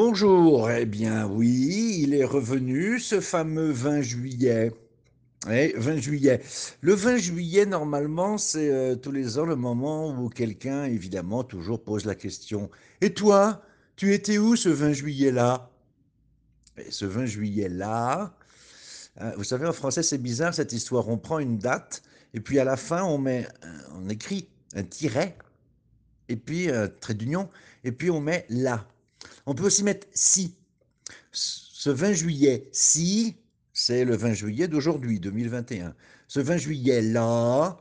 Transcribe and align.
Bonjour, 0.00 0.70
eh 0.70 0.86
bien 0.86 1.26
oui, 1.26 1.98
il 2.04 2.14
est 2.14 2.24
revenu 2.24 3.00
ce 3.00 3.20
fameux 3.20 3.72
20 3.72 4.00
juillet. 4.02 4.70
Eh, 5.50 5.74
20 5.76 5.96
juillet. 5.96 6.40
Le 6.82 6.94
20 6.94 7.16
juillet, 7.16 7.66
normalement, 7.66 8.38
c'est 8.38 8.70
euh, 8.70 8.94
tous 8.94 9.10
les 9.10 9.40
ans 9.40 9.44
le 9.44 9.56
moment 9.56 10.16
où 10.16 10.28
quelqu'un, 10.28 10.84
évidemment, 10.84 11.42
toujours 11.42 11.82
pose 11.82 12.04
la 12.04 12.14
question. 12.14 12.70
Et 13.00 13.12
toi, 13.12 13.60
tu 13.96 14.14
étais 14.14 14.38
où 14.38 14.54
ce 14.54 14.68
20 14.68 14.92
juillet-là? 14.92 15.68
Et 16.76 16.92
Ce 16.92 17.04
20 17.04 17.26
juillet-là, 17.26 18.36
hein, 19.18 19.32
vous 19.36 19.42
savez, 19.42 19.66
en 19.66 19.72
français, 19.72 20.04
c'est 20.04 20.18
bizarre 20.18 20.54
cette 20.54 20.72
histoire. 20.72 21.08
On 21.08 21.18
prend 21.18 21.40
une 21.40 21.58
date 21.58 22.04
et 22.34 22.38
puis 22.38 22.60
à 22.60 22.64
la 22.64 22.76
fin, 22.76 23.02
on 23.02 23.18
met, 23.18 23.48
on 23.96 24.08
écrit 24.08 24.48
un 24.76 24.84
tiret 24.84 25.36
et 26.28 26.36
puis 26.36 26.70
un 26.70 26.86
trait 26.86 27.14
d'union 27.14 27.50
et 27.82 27.90
puis 27.90 28.10
on 28.12 28.20
met 28.20 28.46
là. 28.48 28.86
On 29.46 29.54
peut 29.54 29.64
aussi 29.64 29.82
mettre 29.82 30.06
si. 30.12 30.54
Ce 31.32 31.90
20 31.90 32.12
juillet, 32.12 32.68
si, 32.72 33.36
c'est 33.72 34.04
le 34.04 34.16
20 34.16 34.34
juillet 34.34 34.68
d'aujourd'hui, 34.68 35.20
2021. 35.20 35.94
Ce 36.26 36.40
20 36.40 36.56
juillet-là, 36.56 37.78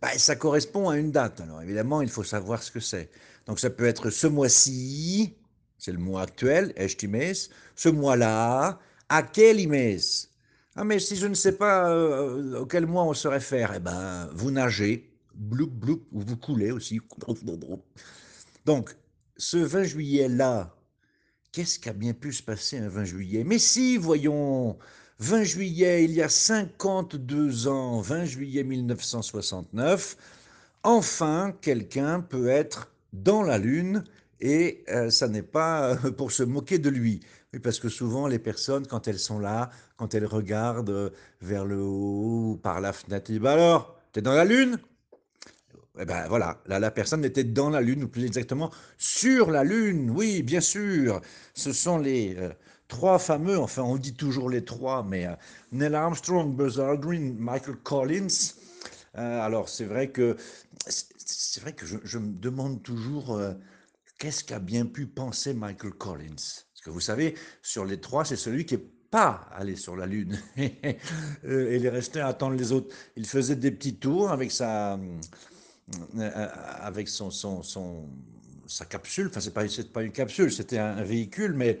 bah, 0.00 0.08
ça 0.16 0.36
correspond 0.36 0.88
à 0.88 0.96
une 0.96 1.10
date. 1.10 1.40
Alors 1.40 1.60
évidemment, 1.60 2.00
il 2.02 2.08
faut 2.08 2.24
savoir 2.24 2.62
ce 2.62 2.70
que 2.70 2.80
c'est. 2.80 3.10
Donc 3.46 3.58
ça 3.60 3.70
peut 3.70 3.86
être 3.86 4.10
ce 4.10 4.26
mois-ci, 4.26 5.36
c'est 5.78 5.92
le 5.92 5.98
mois 5.98 6.22
actuel, 6.22 6.72
estimes, 6.76 7.32
ce 7.74 7.88
mois-là, 7.88 8.78
à 9.08 9.22
quel 9.22 9.60
imes 9.60 9.98
Ah 10.76 10.84
mais 10.84 10.98
si 10.98 11.16
je 11.16 11.26
ne 11.26 11.34
sais 11.34 11.56
pas 11.56 11.90
euh, 11.90 12.60
auquel 12.60 12.86
mois 12.86 13.04
on 13.04 13.14
se 13.14 13.28
réfère, 13.28 13.72
eh 13.74 13.80
ben, 13.80 14.30
vous 14.32 14.50
nagez, 14.50 15.10
bloup, 15.34 15.66
bloup, 15.66 16.06
ou 16.12 16.20
vous 16.20 16.36
coulez 16.36 16.70
aussi. 16.70 17.00
Donc, 18.66 18.94
ce 19.36 19.56
20 19.56 19.82
juillet-là, 19.84 20.74
Qu'est-ce 21.52 21.78
qui 21.80 21.88
a 21.88 21.92
bien 21.92 22.12
pu 22.14 22.32
se 22.32 22.42
passer 22.42 22.78
un 22.78 22.88
20 22.88 23.04
juillet? 23.04 23.42
Mais 23.44 23.58
si, 23.58 23.96
voyons, 23.96 24.78
20 25.18 25.42
juillet, 25.42 26.04
il 26.04 26.12
y 26.12 26.22
a 26.22 26.28
52 26.28 27.66
ans, 27.66 28.00
20 28.00 28.24
juillet 28.24 28.62
1969, 28.62 30.16
enfin, 30.84 31.52
quelqu'un 31.60 32.20
peut 32.20 32.48
être 32.48 32.92
dans 33.12 33.42
la 33.42 33.58
Lune 33.58 34.04
et 34.40 34.84
euh, 34.90 35.10
ça 35.10 35.26
n'est 35.28 35.42
pas 35.42 35.96
euh, 36.04 36.12
pour 36.12 36.30
se 36.32 36.44
moquer 36.44 36.78
de 36.78 36.88
lui. 36.88 37.20
Parce 37.64 37.80
que 37.80 37.88
souvent, 37.88 38.28
les 38.28 38.38
personnes, 38.38 38.86
quand 38.86 39.08
elles 39.08 39.18
sont 39.18 39.40
là, 39.40 39.70
quand 39.96 40.14
elles 40.14 40.26
regardent 40.26 40.90
euh, 40.90 41.10
vers 41.40 41.64
le 41.64 41.82
haut, 41.82 42.60
par 42.62 42.80
la 42.80 42.92
fenêtre, 42.92 43.28
ils 43.30 43.34
disent, 43.34 43.42
bah 43.42 43.52
alors, 43.54 43.98
t'es 44.12 44.22
dans 44.22 44.34
la 44.34 44.44
Lune? 44.44 44.78
Eh 45.98 46.04
ben 46.04 46.26
voilà, 46.28 46.62
là, 46.66 46.78
la 46.78 46.90
personne 46.90 47.24
était 47.24 47.44
dans 47.44 47.70
la 47.70 47.80
Lune, 47.80 48.04
ou 48.04 48.08
plus 48.08 48.24
exactement 48.24 48.70
sur 48.96 49.50
la 49.50 49.64
Lune, 49.64 50.10
oui, 50.10 50.42
bien 50.42 50.60
sûr. 50.60 51.20
Ce 51.54 51.72
sont 51.72 51.98
les 51.98 52.36
euh, 52.36 52.50
trois 52.88 53.18
fameux, 53.18 53.58
enfin 53.58 53.82
on 53.82 53.96
dit 53.96 54.14
toujours 54.14 54.50
les 54.50 54.64
trois, 54.64 55.02
mais 55.02 55.26
euh, 55.26 55.34
Neil 55.72 55.94
Armstrong, 55.94 56.54
Buzz 56.54 56.78
Aldrin, 56.80 57.34
Michael 57.38 57.76
Collins. 57.76 58.54
Euh, 59.16 59.40
alors 59.40 59.68
c'est 59.68 59.86
vrai 59.86 60.10
que 60.10 60.36
c'est 60.86 61.60
vrai 61.60 61.72
que 61.72 61.86
je, 61.86 62.18
me 62.18 62.32
demande 62.32 62.82
toujours 62.82 63.34
euh, 63.34 63.54
qu'est-ce 64.18 64.44
qu'a 64.44 64.60
bien 64.60 64.86
pu 64.86 65.06
penser 65.06 65.54
Michael 65.54 65.92
Collins? 65.92 66.36
Parce 66.36 66.80
que 66.84 66.90
vous 66.90 67.00
savez, 67.00 67.34
sur 67.62 67.84
les 67.84 68.00
trois, 68.00 68.24
c'est 68.24 68.36
celui 68.36 68.66
qui 68.66 68.74
est 68.74 68.86
pas 69.10 69.48
allé 69.52 69.76
sur 69.76 69.96
la 69.96 70.06
Lune. 70.06 70.38
Euh, 71.44 71.74
il 71.74 71.86
est 71.86 71.90
resté 71.90 72.20
à 72.20 72.28
attendre 72.28 72.54
les 72.54 72.70
autres. 72.70 72.94
Il 73.16 73.26
faisait 73.26 73.56
des 73.56 73.70
petits 73.70 73.96
tours 73.96 74.30
avec 74.30 74.52
sa, 74.52 74.98
avec 76.82 77.08
son, 77.08 77.30
son, 77.30 78.04
sa 78.66 78.84
capsule. 78.84 79.28
Enfin, 79.28 79.40
c'est 79.40 79.54
pas, 79.54 79.64
pas 79.92 80.02
une 80.02 80.12
capsule, 80.12 80.52
c'était 80.52 80.78
un, 80.78 80.98
un 80.98 81.02
véhicule, 81.02 81.52
mais 81.52 81.80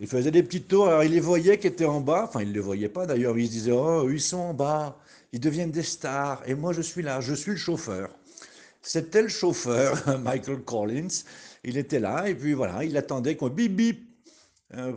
il 0.00 0.06
faisait 0.06 0.30
des 0.30 0.42
petits 0.42 0.62
tours. 0.62 0.88
Alors, 0.88 1.04
il 1.04 1.12
les 1.12 1.20
voyait 1.20 1.58
qui 1.58 1.66
étaient 1.66 1.84
en 1.84 2.00
bas. 2.00 2.24
Enfin, 2.28 2.42
il 2.42 2.48
ne 2.48 2.54
les 2.54 2.60
voyait 2.60 2.88
pas 2.88 3.06
d'ailleurs. 3.06 3.36
Il 3.36 3.46
se 3.46 3.52
disait, 3.52 3.72
oh, 3.72 4.08
ils 4.10 4.20
sont 4.20 4.38
en 4.38 4.54
bas. 4.54 4.96
Ils 5.32 5.40
deviennent 5.40 5.70
des 5.72 5.82
stars. 5.82 6.42
Et 6.46 6.54
moi, 6.54 6.72
je 6.72 6.82
suis 6.82 7.02
là. 7.02 7.20
Je 7.20 7.34
suis 7.34 7.52
le 7.52 7.56
chauffeur. 7.56 8.10
C'était 8.80 9.22
le 9.22 9.28
chauffeur, 9.28 10.18
Michael 10.20 10.60
Collins. 10.62 11.08
Il 11.64 11.76
était 11.76 12.00
là. 12.00 12.28
Et 12.28 12.34
puis 12.34 12.52
voilà, 12.52 12.84
il 12.84 12.96
attendait 12.96 13.36
qu'on 13.36 13.48
bip 13.48 13.74
bip 13.74 14.00
euh, 14.00 14.07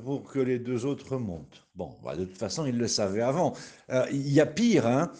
pour 0.04 0.24
que 0.24 0.40
les 0.40 0.59
deux 0.59 0.86
autres 0.86 1.14
remontent. 1.14 1.59
Bon, 1.76 1.96
bah, 2.04 2.16
de 2.16 2.26
toute 2.26 2.38
façon, 2.38 2.66
il 2.66 2.78
le 2.78 2.88
savait 2.88 3.22
avant. 3.22 3.54
Euh, 3.90 4.06
il 4.12 4.30
y 4.32 4.42
a 4.42 4.46
pire, 4.46 4.86
hein. 4.86 5.12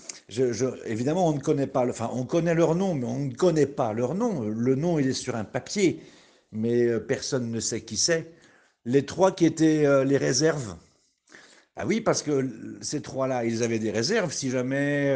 Évidemment, 0.86 1.28
on 1.28 1.34
ne 1.34 1.40
connaît 1.40 1.68
pas, 1.68 1.88
enfin, 1.88 2.10
on 2.14 2.26
connaît 2.26 2.54
leur 2.54 2.76
nom, 2.76 2.94
mais 2.94 3.06
on 3.08 3.20
ne 3.20 3.34
connaît 3.34 3.66
pas 3.66 3.94
leur 3.94 4.14
nom. 4.14 4.42
Le 4.42 4.76
nom, 4.76 5.00
il 5.00 5.08
est 5.08 5.14
sur 5.14 5.36
un 5.36 5.46
papier, 5.46 6.02
mais 6.52 6.84
euh, 6.84 7.00
personne 7.00 7.50
ne 7.50 7.60
sait 7.60 7.82
qui 7.82 7.96
c'est. 7.96 8.34
Les 8.86 9.06
trois 9.06 9.32
qui 9.32 9.46
étaient 9.46 9.86
euh, 9.86 10.04
les 10.04 10.18
réserves. 10.18 10.76
Ah 11.78 11.88
oui, 11.88 12.02
parce 12.02 12.22
que 12.22 12.78
ces 12.82 13.02
trois-là, 13.02 13.46
ils 13.46 13.64
avaient 13.64 13.80
des 13.80 13.92
réserves. 13.92 14.34
Si 14.34 14.50
jamais, 14.50 15.16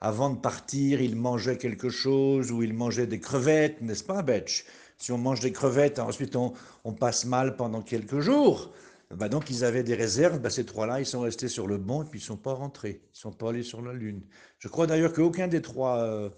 avant 0.00 0.30
de 0.30 0.38
partir, 0.38 1.02
ils 1.02 1.16
mangeaient 1.16 1.58
quelque 1.58 1.90
chose 1.90 2.52
ou 2.52 2.62
ils 2.62 2.72
mangeaient 2.72 3.08
des 3.08 3.18
crevettes, 3.18 3.82
n'est-ce 3.82 4.04
pas, 4.04 4.22
Betch? 4.22 4.64
Si 4.98 5.12
on 5.12 5.18
mange 5.18 5.40
des 5.40 5.52
crevettes, 5.52 6.00
ensuite 6.00 6.34
on, 6.36 6.52
passe 6.92 7.24
mal 7.24 7.56
pendant 7.56 7.82
quelques 7.82 8.20
jours. 8.20 8.72
Bah 9.10 9.28
donc 9.28 9.48
ils 9.48 9.64
avaient 9.64 9.84
des 9.84 9.94
réserves. 9.94 10.40
Bah 10.40 10.50
ces 10.50 10.66
trois-là, 10.66 11.00
ils 11.00 11.06
sont 11.06 11.20
restés 11.20 11.48
sur 11.48 11.66
le 11.66 11.78
banc 11.78 12.02
et 12.02 12.06
puis 12.06 12.18
ils 12.18 12.22
ne 12.22 12.26
sont 12.26 12.36
pas 12.36 12.52
rentrés. 12.52 13.00
Ils 13.04 13.14
ne 13.14 13.18
sont 13.18 13.32
pas 13.32 13.50
allés 13.50 13.62
sur 13.62 13.80
la 13.80 13.92
Lune. 13.92 14.22
Je 14.58 14.68
crois 14.68 14.86
d'ailleurs 14.86 15.12
qu'aucun 15.12 15.46
des 15.48 15.62
trois 15.62 15.98
euh, 15.98 16.30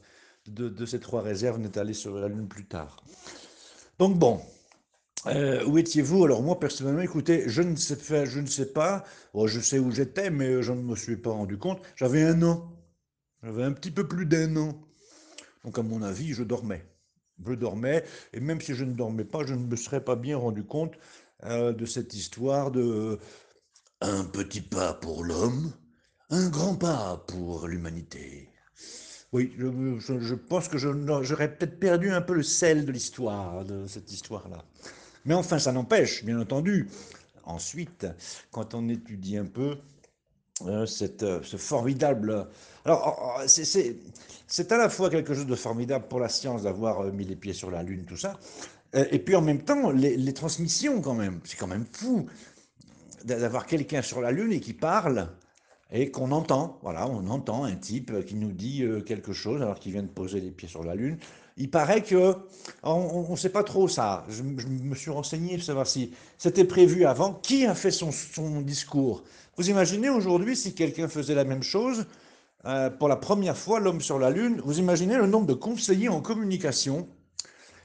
de, 0.47 0.87
ces 0.87 1.01
trois 1.01 1.23
réserves 1.23 1.59
n'est 1.59 1.79
allé 1.79 1.95
sur 1.95 2.15
la 2.15 2.29
Lune 2.29 2.49
plus 2.49 2.67
tard. 2.67 3.03
Donc 3.99 4.19
bon, 4.19 4.41
euh, 5.27 5.65
où 5.65 5.79
étiez-vous? 5.79 6.25
Alors 6.25 6.43
moi 6.43 6.61
personnellement, 6.61 7.01
écoutez, 7.03 7.45
je 7.49 7.63
ne 7.63 7.77
sais, 7.77 7.97
pas- 7.97 8.27
je 8.27 8.41
ne 8.41 8.47
sais 8.47 8.73
pas. 8.73 9.05
Bon, 9.33 9.47
je 9.47 9.61
sais 9.61 9.79
où 9.79 9.91
j'étais, 9.91 10.31
mais 10.31 10.63
je 10.63 10.73
ne 10.73 10.83
me 10.83 10.97
suis 10.97 11.17
pas 11.17 11.31
rendu 11.31 11.57
compte. 11.59 11.81
J'avais 11.97 12.23
un 12.25 12.43
an. 12.43 12.71
J'avais 13.43 13.65
un 13.65 13.73
petit 13.73 13.91
peu 13.91 14.07
plus 14.07 14.27
d'un 14.27 14.55
an. 14.57 14.81
Donc 15.65 15.79
à 15.79 15.83
mon 15.83 16.03
avis, 16.03 16.35
je 16.35 16.45
dormais. 16.45 16.85
Je 17.47 17.53
dormais, 17.55 18.05
et 18.33 18.41
même 18.41 18.61
si 18.61 18.75
je 18.75 18.85
ne 18.85 18.93
dormais 18.93 19.25
pas, 19.25 19.45
je 19.47 19.55
ne 19.55 19.65
me 19.67 19.77
serais 19.77 20.05
pas 20.05 20.17
bien 20.17 20.37
rendu 20.37 20.65
compte 20.65 20.95
euh, 21.45 21.73
de 21.73 21.87
cette 21.87 22.15
histoire 22.15 22.71
de 22.71 22.81
euh, 22.83 23.17
un 24.03 24.25
petit 24.25 24.61
pas 24.63 24.95
pour 24.95 25.25
l'homme, 25.25 25.73
un 26.31 26.49
grand 26.51 26.77
pas 26.77 27.25
pour 27.29 27.69
l'humanité. 27.69 28.51
Oui, 29.33 29.53
je, 29.59 30.19
je- 30.21 30.35
pense 30.35 30.69
que 30.69 30.79
j'aurais 30.79 31.55
peut-être 31.57 31.79
perdu 31.79 32.11
un 32.11 32.21
peu 32.21 32.35
le 32.35 32.43
sel 32.43 32.85
de 32.85 32.93
l'histoire, 32.93 33.65
de 33.65 33.87
cette 33.87 34.13
histoire-là. 34.13 34.65
Mais 35.25 35.35
enfin, 35.35 35.59
ça 35.59 35.73
n'empêche, 35.73 36.25
bien 36.25 36.41
entendu, 36.41 36.89
ensuite, 37.45 38.07
quand 38.53 38.75
on 38.75 38.89
étudie 38.89 39.37
un 39.37 39.47
peu 39.47 39.79
cette, 40.87 41.23
euh, 41.23 41.41
ce 41.43 41.57
formidable... 41.57 42.49
Alors, 42.85 43.17
oh, 43.19 43.43
oh, 43.45 43.47
c'est 43.47 44.73
à 44.73 44.77
la 44.79 44.89
fois 44.89 45.11
quelque 45.11 45.35
chose 45.35 45.47
de 45.47 45.55
formidable 45.55 46.07
pour 46.09 46.21
la 46.21 46.29
science 46.29 46.63
d'avoir 46.63 47.01
euh, 47.01 47.13
mis 47.13 47.25
les 47.25 47.37
pieds 47.37 47.53
sur 47.53 47.71
la 47.71 47.83
Lune, 47.83 48.05
tout 48.05 48.17
ça, 48.17 48.39
euh, 48.95 49.05
et 49.11 49.19
puis 49.19 49.37
en 49.37 49.43
même 49.43 49.63
temps, 49.63 49.91
les, 49.91 50.17
les 50.17 50.33
transmissions 50.33 51.01
quand 51.01 51.15
même, 51.15 51.41
c'est 51.45 51.57
quand 51.57 51.67
même 51.67 51.87
fou 51.93 52.27
d'avoir 53.25 53.67
quelqu'un 53.67 54.03
sur 54.03 54.21
la 54.21 54.33
Lune 54.33 54.53
et 54.53 54.61
qui 54.61 54.73
parle 54.73 55.29
et 55.93 56.11
qu'on 56.11 56.31
entend, 56.31 56.79
voilà, 56.83 57.09
on 57.09 57.29
entend 57.29 57.65
un 57.65 57.75
type 57.75 58.25
qui 58.25 58.37
nous 58.37 58.53
dit 58.53 58.83
euh, 58.83 59.01
quelque 59.01 59.33
chose 59.33 59.61
alors 59.61 59.79
qu'il 59.79 59.93
vient 59.93 60.03
de 60.03 60.09
poser 60.09 60.41
les 60.41 60.51
pieds 60.51 60.69
sur 60.69 60.85
la 60.85 60.95
Lune. 60.95 61.19
Il 61.61 61.71
paraît 61.71 62.03
que, 62.03 62.37
on 62.83 63.27
ne 63.31 63.37
sait 63.37 63.51
pas 63.51 63.63
trop 63.63 63.87
ça, 63.87 64.25
je, 64.31 64.43
me 64.43 64.95
suis 64.95 65.11
renseigné 65.11 65.57
pour 65.57 65.65
savoir 65.65 65.87
si 65.87 66.15
c'était 66.39 66.65
prévu 66.65 67.05
avant, 67.05 67.35
qui 67.35 67.67
a 67.67 67.75
fait 67.75 67.91
son, 67.91 68.11
discours? 68.63 69.23
Vous 69.59 69.69
imaginez 69.69 70.09
aujourd'hui 70.09 70.57
si 70.57 70.75
quelqu'un 70.75 71.07
faisait 71.07 71.35
la 71.35 71.45
même 71.45 71.63
chose, 71.63 72.07
euh, 72.65 72.89
pour 72.89 73.09
la 73.09 73.17
première 73.17 73.59
fois, 73.59 73.79
l'homme 73.79 74.01
sur 74.01 74.19
la 74.19 74.31
Lune, 74.31 74.63
vous 74.65 74.79
imaginez 74.79 75.19
le 75.19 75.27
nombre 75.27 75.47
de 75.47 75.53
conseillers 75.53 76.09
en 76.09 76.23
communication 76.23 77.07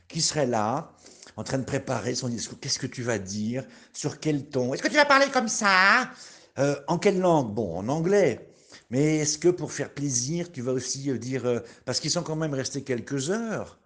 qui 0.08 0.22
serait 0.22 0.48
là, 0.48 0.94
en 1.36 1.44
train 1.44 1.58
de 1.58 1.66
préparer 1.66 2.16
son 2.16 2.30
discours. 2.30 2.58
Qu'est-ce 2.62 2.80
que 2.80 2.88
tu 2.88 3.04
vas 3.04 3.18
dire? 3.18 3.66
Sur 3.92 4.22
quel 4.22 4.46
ton? 4.46 4.74
Est-ce 4.74 4.84
que 4.84 4.88
tu 4.88 4.96
vas 4.96 5.04
parler 5.06 5.28
comme 5.34 5.50
ça? 5.50 6.12
Euh, 6.60 6.78
En 6.88 6.98
quelle 6.98 7.20
langue? 7.20 7.54
Bon, 7.54 7.78
en 7.78 7.90
anglais. 7.90 8.55
Mais 8.90 9.18
est-ce 9.18 9.38
que 9.38 9.50
pour 9.50 9.72
faire 9.72 9.94
plaisir, 9.94 10.52
tu 10.52 10.62
vas 10.62 10.74
aussi 10.74 11.10
euh, 11.10 11.18
dire... 11.18 11.46
euh, 11.46 11.60
parce 11.86 12.00
qu'ils 12.00 12.12
sont 12.12 12.24
quand 12.24 12.36
même 12.36 12.54
restés 12.54 12.84
quelques 12.84 13.30
heures. 13.30 13.80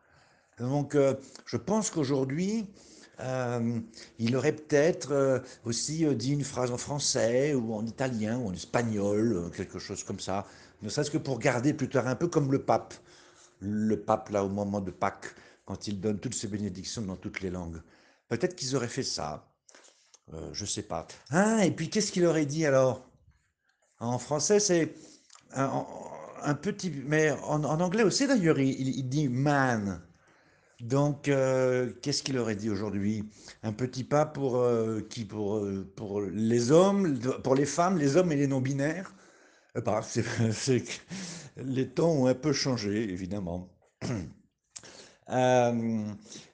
Donc, 0.60 0.96
euh, 0.96 1.16
je 1.46 1.58
pense 1.58 1.90
qu'aujourd'hui, 1.90 2.68
il 4.18 4.36
aurait 4.38 4.54
peut-être 4.54 5.44
aussi 5.66 6.06
dit 6.16 6.32
une 6.32 6.46
phrase 6.46 6.72
en 6.72 6.78
français 6.78 7.54
ou 7.54 7.74
en 7.74 7.86
italien 7.86 8.38
ou 8.38 8.48
en 8.48 8.54
espagnol, 8.54 9.52
quelque 9.58 9.78
chose 9.78 10.06
comme 10.06 10.22
ça. 10.22 10.46
Ne 10.82 10.88
serait-ce 10.88 11.12
que 11.12 11.18
pour 11.18 11.38
garder 11.38 11.74
plus 11.74 11.90
tard 11.90 12.08
un 12.08 12.16
peu 12.16 12.30
comme 12.30 12.50
le 12.50 12.64
pape 12.64 12.94
le 13.60 13.96
pape, 14.02 14.30
là, 14.30 14.46
au 14.46 14.50
moment 14.50 14.80
de 14.80 14.92
Pâques, 14.92 15.36
quand 15.66 15.88
il 15.88 16.00
donne 16.00 16.20
toutes 16.20 16.34
ses 16.34 16.48
bénédictions 16.48 17.02
dans 17.02 17.18
toutes 17.18 17.42
les 17.42 17.50
langues. 17.50 17.82
Peut-être 18.30 18.56
qu'ils 18.56 18.76
auraient 18.76 18.88
fait 18.88 19.04
ça. 19.04 19.46
Je 20.54 20.66
sais 20.66 20.84
pas. 20.84 21.08
Ah, 21.30 21.66
et 21.66 21.72
puis 21.72 21.90
qu'est-ce 21.90 22.12
qu'il 22.12 22.26
aurait 22.26 22.46
dit 22.46 22.66
alors? 22.66 23.09
En 24.00 24.18
français, 24.18 24.60
c'est 24.60 24.96
un, 25.54 26.56
petit. 26.56 26.92
Mais 27.06 27.32
en, 27.32 27.64
anglais 27.64 28.04
aussi, 28.04 28.28
d'ailleurs, 28.28 28.60
il, 28.60 29.10
dit 29.10 29.28
man. 29.28 30.02
Donc, 30.80 31.28
euh, 31.28 31.92
qu'est-ce 32.02 32.24
qu'il 32.24 32.38
aurait 32.38 32.56
dit 32.56 32.70
aujourd'hui? 32.70 33.30
Un 33.64 33.74
petit 33.74 34.06
pas 34.06 34.26
pour 34.26 34.58
euh, 34.58 35.02
qui 35.10 35.28
euh, 35.34 35.84
pour 35.96 36.22
les 36.22 36.72
hommes, 36.72 37.20
pour 37.44 37.56
les 37.56 37.66
femmes, 37.66 37.98
les 37.98 38.16
hommes 38.16 38.32
et 38.32 38.38
les 38.38 38.48
non-binaires? 38.48 39.14
Bah, 39.76 40.02
Les 41.58 41.90
temps 41.90 42.12
ont 42.12 42.28
un 42.28 42.36
peu 42.36 42.54
changé, 42.54 43.04
évidemment. 43.12 43.70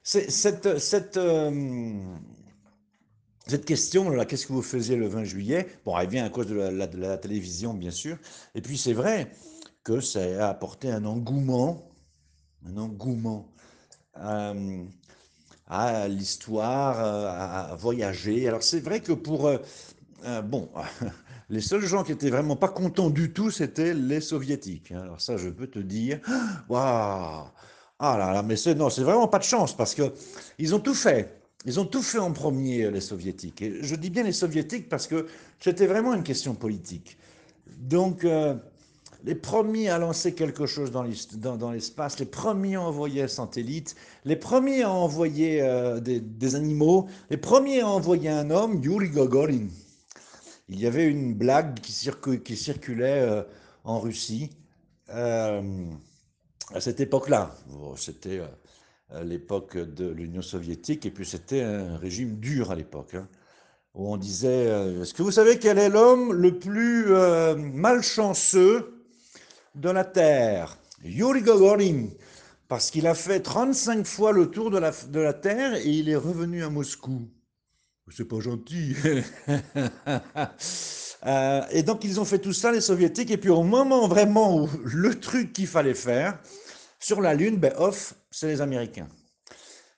Cette, 0.02 0.78
cette, 0.78 1.18
cette 3.46 3.64
question, 3.64 4.10
qu'est-ce 4.24 4.46
que 4.46 4.52
vous 4.52 4.62
faisiez 4.62 4.96
le 4.96 5.06
20 5.06 5.24
juillet? 5.24 5.68
Bon, 5.84 5.96
elle 5.98 6.08
vient 6.08 6.24
à 6.24 6.30
cause 6.30 6.46
de 6.46 6.54
la, 6.54 7.18
télévision, 7.18 7.74
bien 7.74 7.90
sûr. 7.90 8.18
Et 8.54 8.60
puis, 8.60 8.76
c'est 8.78 8.92
vrai 8.92 9.30
que 9.84 10.00
ça 10.00 10.20
a 10.46 10.48
apporté 10.48 10.90
un 10.90 11.04
engouement, 11.04 11.88
un 12.66 12.76
engouement 12.76 13.52
euh, 14.18 14.84
à 15.66 16.08
l'histoire, 16.08 16.98
à, 17.00 17.72
à 17.72 17.76
voyager. 17.76 18.48
Alors, 18.48 18.62
c'est 18.62 18.80
vrai 18.80 19.00
que 19.00 19.12
pour... 19.12 19.46
euh, 19.46 19.58
euh, 20.24 20.42
bon, 20.42 20.68
les 21.50 21.60
seuls 21.60 21.84
gens 21.84 22.02
qui 22.02 22.12
étaient 22.12 22.30
vraiment 22.30 22.56
pas 22.56 22.68
contents 22.68 23.10
du 23.10 23.32
tout, 23.32 23.50
c'était 23.50 23.94
les 23.94 24.20
soviétiques. 24.20 24.92
hein. 24.92 25.02
Alors 25.02 25.20
ça, 25.20 25.36
je 25.36 25.48
peux 25.48 25.66
te 25.68 25.78
dire, 25.78 26.20
waouh, 26.68 27.46
ah 27.98 28.18
là 28.18 28.32
là, 28.32 28.42
mais 28.42 28.56
c'est 28.56 28.74
non, 28.74 28.90
c'est 28.90 29.02
vraiment 29.02 29.28
pas 29.28 29.38
de 29.38 29.44
chance 29.44 29.76
parce 29.76 29.94
que 29.94 30.12
ils 30.58 30.74
ont 30.74 30.80
tout 30.80 30.94
fait. 30.94 31.40
Ils 31.64 31.80
ont 31.80 31.86
tout 31.86 32.02
fait 32.02 32.18
en 32.18 32.32
premier, 32.32 32.90
les 32.90 33.00
soviétiques. 33.00 33.62
Et 33.62 33.82
je 33.82 33.96
dis 33.96 34.10
bien 34.10 34.22
les 34.22 34.32
soviétiques 34.32 34.88
parce 34.88 35.06
que 35.06 35.26
c'était 35.58 35.86
vraiment 35.86 36.14
une 36.14 36.22
question 36.22 36.54
politique. 36.54 37.16
Donc, 37.78 38.24
euh, 38.24 38.54
les 39.24 39.34
premiers 39.34 39.88
à 39.88 39.98
lancer 39.98 40.34
quelque 40.34 40.66
chose 40.66 40.92
dans 40.92 41.72
l'espace, 41.72 42.20
les 42.20 42.26
premiers 42.26 42.76
à 42.76 42.82
envoyer 42.82 43.22
un 43.22 43.28
satellite, 43.28 43.96
les 44.24 44.36
premiers 44.36 44.82
à 44.82 44.90
envoyer 44.90 45.62
euh, 45.62 45.98
des, 46.00 46.54
animaux, 46.54 47.08
les 47.30 47.36
premiers 47.36 47.80
à 47.80 47.88
envoyer 47.88 48.28
un 48.28 48.50
homme, 48.50 48.80
Yuri 48.82 49.10
Gagarin. 49.10 49.66
Il 50.68 50.78
y 50.78 50.86
avait 50.86 51.06
une 51.06 51.34
blague 51.34 51.80
qui, 51.80 51.92
circu- 51.92 52.42
qui 52.42 52.56
circulait 52.56 53.20
euh, 53.20 53.42
en 53.82 53.98
Russie 53.98 54.50
euh, 55.10 55.84
à 56.72 56.80
cette 56.80 57.00
époque-là. 57.00 57.56
C'était 57.96 58.38
euh, 58.38 58.46
à 59.10 59.22
l'époque 59.24 59.76
de 59.76 60.08
l'Union 60.08 60.42
soviétique 60.42 61.06
et 61.06 61.10
puis 61.10 61.26
c'était 61.26 61.62
un 61.62 61.96
régime 61.96 62.38
dur 62.38 62.70
à 62.70 62.74
l'époque. 62.74 63.14
hein, 63.14 63.28
où 63.96 64.12
on 64.12 64.18
disait, 64.18 64.66
euh, 64.68 65.02
est-ce 65.02 65.14
que 65.14 65.22
vous 65.22 65.30
savez 65.30 65.58
quel 65.58 65.78
est 65.78 65.88
l'homme 65.88 66.32
le 66.34 66.58
plus 66.58 67.06
euh, 67.14 67.56
malchanceux 67.56 68.94
de 69.74 69.88
la 69.90 70.04
Terre? 70.04 70.76
Yuri 71.02 71.42
Gagarin, 71.42 72.08
parce 72.68 72.90
qu'il 72.90 73.06
a 73.06 73.14
fait 73.14 73.40
35 73.40 74.06
fois 74.06 74.32
le 74.32 74.50
tour 74.50 74.70
de 74.70 74.78
la, 74.78 74.90
de 74.90 75.20
la 75.20 75.32
Terre 75.32 75.74
et 75.76 75.88
il 75.88 76.10
est 76.10 76.16
revenu 76.16 76.62
à 76.62 76.68
Moscou. 76.68 77.28
C'est 78.10 78.28
pas 78.28 78.40
gentil. 78.40 78.94
Euh, 81.24 81.62
et 81.72 81.82
donc 81.82 82.04
ils 82.04 82.20
ont 82.20 82.24
fait 82.24 82.38
tout 82.38 82.52
ça, 82.52 82.70
les 82.70 82.82
soviétiques, 82.82 83.30
et 83.32 83.36
puis 83.38 83.50
au 83.50 83.64
moment 83.64 84.06
vraiment 84.06 84.62
où 84.62 84.68
le 84.84 85.18
truc 85.18 85.52
qu'il 85.52 85.66
fallait 85.66 85.94
faire, 85.94 86.38
sur 86.98 87.20
la 87.20 87.34
Lune, 87.34 87.56
ben 87.58 87.72
off, 87.78 88.14
c'est 88.30 88.48
les 88.48 88.60
Américains. 88.60 89.08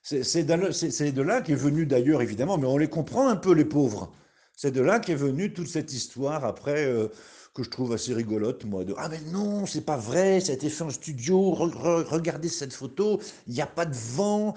C'est 0.01 0.43
de, 0.43 1.21
là- 1.21 1.41
qu'est 1.41 1.55
venu 1.55 1.85
d'ailleurs, 1.85 2.21
évidemment, 2.21 2.57
mais 2.57 2.67
on 2.67 2.77
les 2.77 2.89
comprend 2.89 3.27
un 3.27 3.35
peu, 3.35 3.53
les 3.53 3.65
pauvres. 3.65 4.11
C'est 4.55 4.71
de 4.71 4.81
là 4.81 4.99
qu'est 4.99 5.15
venue 5.15 5.53
toute 5.53 5.67
cette 5.67 5.93
histoire 5.93 6.43
après, 6.45 6.85
euh, 6.85 7.07
que 7.53 7.63
je 7.63 7.69
trouve 7.69 7.93
assez 7.93 8.13
rigolote, 8.13 8.65
moi, 8.65 8.83
de 8.85 8.93
Ah, 8.97 9.07
mais 9.09 9.19
non, 9.31 9.65
c'est 9.65 9.85
pas 9.85 9.97
vrai, 9.97 10.39
ça 10.39 10.51
a 10.51 10.55
été 10.55 10.69
fait 10.69 10.83
en 10.83 10.89
studio, 10.89 11.53
re- 11.53 11.71
re- 11.71 12.03
regardez 12.03 12.49
cette 12.49 12.73
photo, 12.73 13.19
il 13.47 13.53
n'y 13.53 13.61
a 13.61 13.67
pas 13.67 13.85
de 13.85 13.95
vent. 13.95 14.55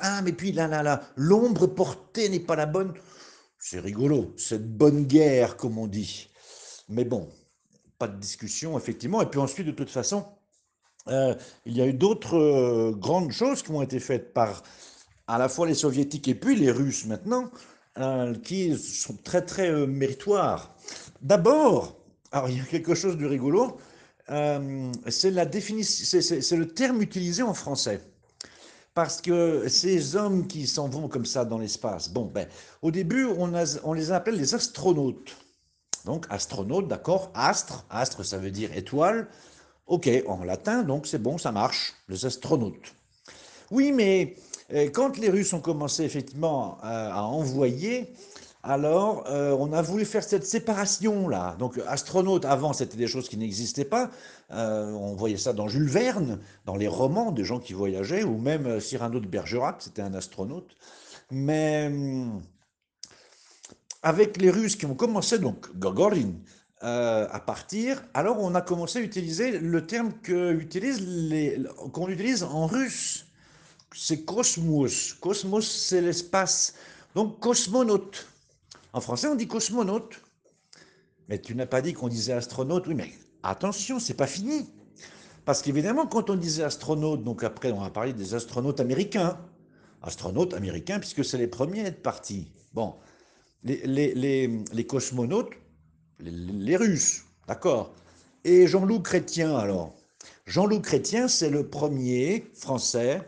Ah, 0.00 0.22
mais 0.22 0.32
puis 0.32 0.52
là, 0.52 0.68
là, 0.68 0.82
là, 0.82 1.02
l'ombre 1.16 1.66
portée 1.66 2.28
n'est 2.28 2.40
pas 2.40 2.56
la 2.56 2.66
bonne. 2.66 2.94
C'est 3.58 3.80
rigolo, 3.80 4.32
cette 4.36 4.68
bonne 4.76 5.04
guerre, 5.04 5.56
comme 5.56 5.78
on 5.78 5.86
dit. 5.86 6.30
Mais 6.88 7.04
bon, 7.04 7.28
pas 7.98 8.08
de 8.08 8.18
discussion, 8.20 8.78
effectivement. 8.78 9.22
Et 9.22 9.26
puis 9.26 9.40
ensuite, 9.40 9.66
de 9.66 9.72
toute 9.72 9.90
façon, 9.90 10.26
euh, 11.08 11.34
il 11.64 11.76
y 11.76 11.80
a 11.80 11.86
eu 11.86 11.92
d'autres 11.92 12.36
euh, 12.36 12.92
grandes 12.92 13.32
choses 13.32 13.62
qui 13.62 13.70
ont 13.70 13.82
été 13.82 14.00
faites 14.00 14.32
par 14.32 14.62
à 15.28 15.38
la 15.38 15.48
fois 15.48 15.66
les 15.66 15.74
soviétiques 15.74 16.28
et 16.28 16.34
puis 16.34 16.56
les 16.56 16.70
Russes 16.70 17.06
maintenant, 17.06 17.50
euh, 17.98 18.34
qui 18.34 18.76
sont 18.76 19.16
très 19.24 19.42
très 19.42 19.86
méritoires. 19.86 20.74
D'abord, 21.22 21.96
alors 22.32 22.48
il 22.48 22.58
y 22.58 22.60
a 22.60 22.64
quelque 22.64 22.94
chose 22.94 23.16
de 23.16 23.26
rigolo, 23.26 23.78
c'est 25.08 25.30
la 25.30 25.46
définition, 25.46 26.20
c'est 26.20 26.56
le 26.56 26.68
terme 26.68 27.00
utilisé 27.00 27.42
en 27.42 27.54
français. 27.54 28.00
Parce 28.96 29.20
que 29.20 29.68
ces 29.68 30.16
hommes 30.16 30.46
qui 30.46 30.66
s'en 30.66 30.88
vont 30.88 31.06
comme 31.06 31.26
ça 31.26 31.44
dans 31.44 31.58
l'espace, 31.58 32.08
bon, 32.08 32.24
ben, 32.24 32.48
au 32.80 32.90
début, 32.90 33.26
on, 33.26 33.92
les 33.92 34.10
appelle 34.10 34.36
les 34.36 34.54
astronautes. 34.54 35.36
Donc, 36.06 36.24
astronaute, 36.30 36.88
d'accord, 36.88 37.30
astre, 37.34 37.84
astre, 37.90 38.24
ça 38.24 38.38
veut 38.38 38.50
dire 38.50 38.74
étoile. 38.74 39.28
Ok, 39.86 40.10
en 40.26 40.42
latin, 40.42 40.82
donc 40.82 41.06
c'est 41.06 41.22
bon, 41.22 41.38
ça 41.38 41.52
marche, 41.52 41.94
les 42.08 42.26
astronautes. 42.26 42.94
Oui, 43.70 43.92
mais 43.92 44.34
euh, 44.72 44.88
quand 44.92 45.16
les 45.16 45.28
Russes 45.28 45.52
ont 45.52 45.60
commencé 45.60 46.02
effectivement 46.02 46.78
à, 46.82 47.22
envoyer, 47.22 48.12
alors 48.64 49.24
euh, 49.28 49.56
on 49.58 49.72
a 49.72 49.82
voulu 49.82 50.04
faire 50.04 50.24
cette 50.24 50.44
séparation-là. 50.44 51.54
Donc 51.60 51.80
astronaute, 51.86 52.44
avant, 52.44 52.72
c'était 52.72 52.96
des 52.96 53.06
choses 53.06 53.28
qui 53.28 53.36
n'existaient 53.36 53.84
pas. 53.84 54.10
Euh, 54.50 54.90
on 54.90 55.14
voyait 55.14 55.36
ça 55.36 55.52
dans 55.52 55.68
Jules 55.68 55.88
Verne, 55.88 56.40
dans 56.64 56.76
les 56.76 56.88
romans 56.88 57.30
des 57.30 57.44
gens 57.44 57.60
qui 57.60 57.72
voyageaient, 57.72 58.24
ou 58.24 58.38
même 58.38 58.80
Cyrano 58.80 59.20
de 59.20 59.28
Bergerac, 59.28 59.76
c'était 59.82 60.02
un 60.02 60.14
astronaute. 60.14 60.76
Mais 61.30 61.86
hum, 61.86 62.42
avec 64.02 64.40
les 64.40 64.50
Russes 64.50 64.74
qui 64.74 64.86
ont 64.86 64.96
commencé, 64.96 65.38
donc 65.38 65.76
Gagarin, 65.78 66.32
euh, 66.82 67.26
à 67.30 67.40
partir, 67.40 68.02
alors 68.12 68.38
on 68.40 68.54
a 68.54 68.60
commencé 68.60 68.98
à 68.98 69.02
utiliser 69.02 69.58
le 69.58 69.86
terme 69.86 70.12
qu'on 70.24 70.50
utilise 70.58 72.42
en 72.42 72.66
russe. 72.66 73.26
C'est 73.94 74.24
cosmos. 74.26 75.14
Cosmos, 75.14 75.66
c'est 75.66 76.02
l'espace. 76.02 76.74
Donc 77.14 77.40
cosmonaute. 77.40 78.26
En 78.92 79.00
français, 79.00 79.26
on 79.26 79.34
dit 79.34 79.48
cosmonaute. 79.48 80.20
Mais 81.28 81.40
tu 81.40 81.54
n'as 81.54 81.66
pas 81.66 81.80
dit 81.80 81.94
qu'on 81.94 82.08
disait 82.08 82.34
astronaute. 82.34 82.86
Oui, 82.86 82.94
mais 82.94 83.10
attention, 83.42 83.98
c'est 83.98 84.14
pas 84.14 84.26
fini. 84.26 84.70
Parce 85.46 85.62
qu'évidemment, 85.62 86.06
quand 86.06 86.28
on 86.28 86.36
disait 86.36 86.64
astronaute, 86.64 87.24
donc 87.24 87.42
après, 87.42 87.72
on 87.72 87.80
va 87.80 87.90
parler 87.90 88.12
des 88.12 88.34
astronautes 88.34 88.80
américains. 88.80 89.38
Astronautes 90.02 90.52
américains, 90.52 90.98
puisque 90.98 91.24
c'est 91.24 91.38
les 91.38 91.48
premiers 91.48 91.80
à 91.80 91.86
être 91.86 92.02
partis. 92.02 92.52
Bon, 92.74 92.96
les, 93.64 94.14
les, 94.14 94.64
les 94.72 94.86
cosmonautes, 94.86 95.54
les, 96.20 96.76
Russes, 96.76 97.24
d'accord. 97.46 97.94
Et 98.44 98.66
Jean-Loup 98.66 99.00
Chrétien, 99.00 99.56
alors. 99.56 99.94
Jean-Loup 100.46 100.80
Chrétien, 100.80 101.28
c'est 101.28 101.50
le 101.50 101.68
premier 101.68 102.46
Français 102.54 103.20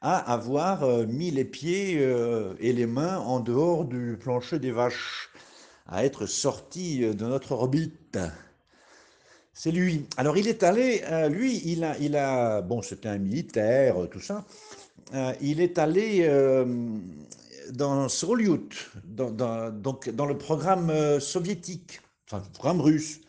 à 0.00 0.32
avoir 0.32 0.84
euh, 0.84 1.04
mis 1.06 1.30
les 1.30 1.44
pieds 1.44 1.96
euh, 1.98 2.54
et 2.58 2.72
les 2.72 2.86
mains 2.86 3.18
en 3.18 3.40
dehors 3.40 3.84
du 3.84 4.16
plancher 4.18 4.58
des 4.58 4.70
vaches, 4.70 5.30
à 5.86 6.04
être 6.04 6.26
sorti 6.26 7.04
euh, 7.04 7.12
de 7.12 7.26
notre 7.26 7.52
orbite. 7.52 8.18
C'est 9.52 9.72
lui. 9.72 10.06
Alors 10.16 10.38
il 10.38 10.48
est 10.48 10.62
allé, 10.62 11.02
lui, 11.28 11.60
il 11.66 11.84
a, 12.16 12.62
bon, 12.62 12.80
c'était 12.80 13.08
un 13.08 13.18
militaire, 13.18 13.96
tout 14.10 14.20
ça. 14.20 14.46
Il 15.42 15.60
est 15.60 15.76
allé 15.76 16.26
dans 17.70 18.08
Solyut, 18.08 18.90
donc 19.04 19.36
dans 19.36 20.26
le 20.26 20.38
programme 20.38 21.20
soviétique, 21.20 22.00
enfin 22.30 22.42
programme 22.52 22.80
russe. 22.80 23.20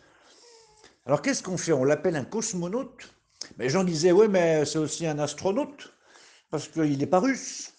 Alors 1.05 1.21
qu'est-ce 1.21 1.43
qu'on 1.43 1.57
fait? 1.57 1.73
On 1.73 1.83
l'appelle 1.83 2.15
un 2.15 2.23
cosmonaute? 2.23 3.13
Mais 3.57 3.65
les 3.65 3.69
gens 3.69 3.83
disaient, 3.83 4.11
ouais, 4.11 4.27
mais 4.27 4.65
c'est 4.65 4.77
aussi 4.77 5.05
un 5.05 5.19
astronaute, 5.19 5.93
parce 6.51 6.67
qu'il 6.67 6.97
n'est 6.97 7.07
pas 7.07 7.19
russe. 7.19 7.73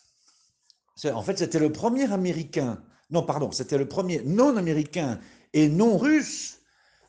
En 1.13 1.23
fait, 1.23 1.39
c'était 1.39 1.59
le 1.59 1.73
premier 1.73 2.11
américain, 2.13 2.83
non, 3.11 3.23
pardon, 3.23 3.51
c'était 3.51 3.79
le 3.79 3.89
premier 3.89 4.23
non-américain 4.25 5.19
et 5.53 5.69
non-russe 5.69 6.59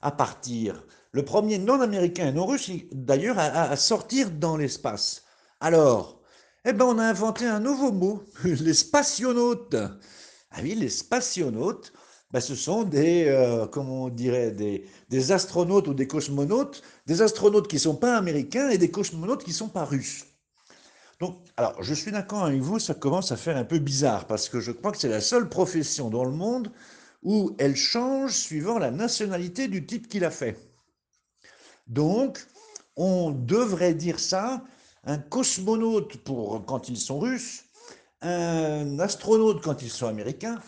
à 0.02 0.12
partir. 0.12 0.84
Le 1.12 1.24
premier 1.24 1.60
non-américain 1.60 2.28
et 2.28 2.32
non-russe, 2.32 2.70
il- 2.70 2.88
d'ailleurs, 2.92 3.38
à- 3.40 3.70
à 3.72 3.76
sortir 3.76 4.32
dans 4.32 4.58
l'espace. 4.58 5.24
Alors, 5.60 6.22
eh 6.66 6.74
ben, 6.74 6.86
on 6.86 6.98
a 6.98 7.06
inventé 7.06 7.46
un 7.46 7.60
nouveau 7.60 7.92
mot, 7.92 8.24
les 8.46 8.74
spationautes. 8.74 9.76
Ah 10.52 10.60
oui, 10.62 10.76
les 10.76 10.90
spationautes, 10.90 11.94
ben, 12.34 12.40
ce 12.40 12.56
sont 12.56 12.84
des, 12.84 13.26
euh, 13.28 13.68
comment 13.68 14.06
on 14.06 14.10
dirait, 14.10 14.52
des, 14.52 14.86
des 15.10 15.32
astronautes 15.32 15.88
ou 15.88 15.94
des 15.94 16.08
cosmonautes, 16.08 16.82
des 17.06 17.22
astronautes 17.22 17.68
qui 17.68 17.76
ne 17.76 17.82
sont 17.82 17.96
pas 17.96 18.18
américains 18.18 18.70
et 18.70 18.80
des 18.80 18.90
cosmonautes 18.90 19.44
qui 19.44 19.52
ne 19.52 19.56
sont 19.56 19.70
pas 19.70 19.86
russes. 19.86 20.26
Donc, 21.20 21.38
alors, 21.58 21.82
je 21.84 21.94
suis 21.94 22.12
d'accord 22.12 22.46
avec 22.46 22.60
vous, 22.60 22.80
ça 22.80 22.96
commence 22.96 23.32
à 23.32 23.38
faire 23.38 23.56
un 23.56 23.64
peu 23.64 23.78
bizarre 23.78 24.26
parce 24.26 24.50
que 24.50 24.60
je 24.60 24.72
crois 24.72 24.92
que 24.92 24.98
c'est 24.98 25.10
la 25.10 25.22
seule 25.22 25.48
profession 25.48 26.10
dans 26.10 26.26
le 26.26 26.32
monde 26.32 26.72
où 27.22 27.56
elle 27.60 27.76
change 27.76 28.34
suivant 28.34 28.80
la 28.80 28.90
nationalité 28.90 29.68
du 29.68 29.86
type 29.86 30.08
qui 30.08 30.20
l'a 30.20 30.32
fait. 30.32 30.58
Donc, 31.86 32.44
on 32.96 33.30
devrait 33.30 33.94
dire 33.94 34.20
ça 34.20 34.64
un 35.04 35.20
cosmonaute 35.20 36.18
pour 36.18 36.66
quand 36.66 36.90
ils 36.90 36.98
sont 36.98 37.20
russes, 37.20 37.66
un 38.22 38.98
astronaute 38.98 39.62
quand 39.62 39.84
ils 39.84 39.92
sont 39.92 40.08
américains, 40.08 40.60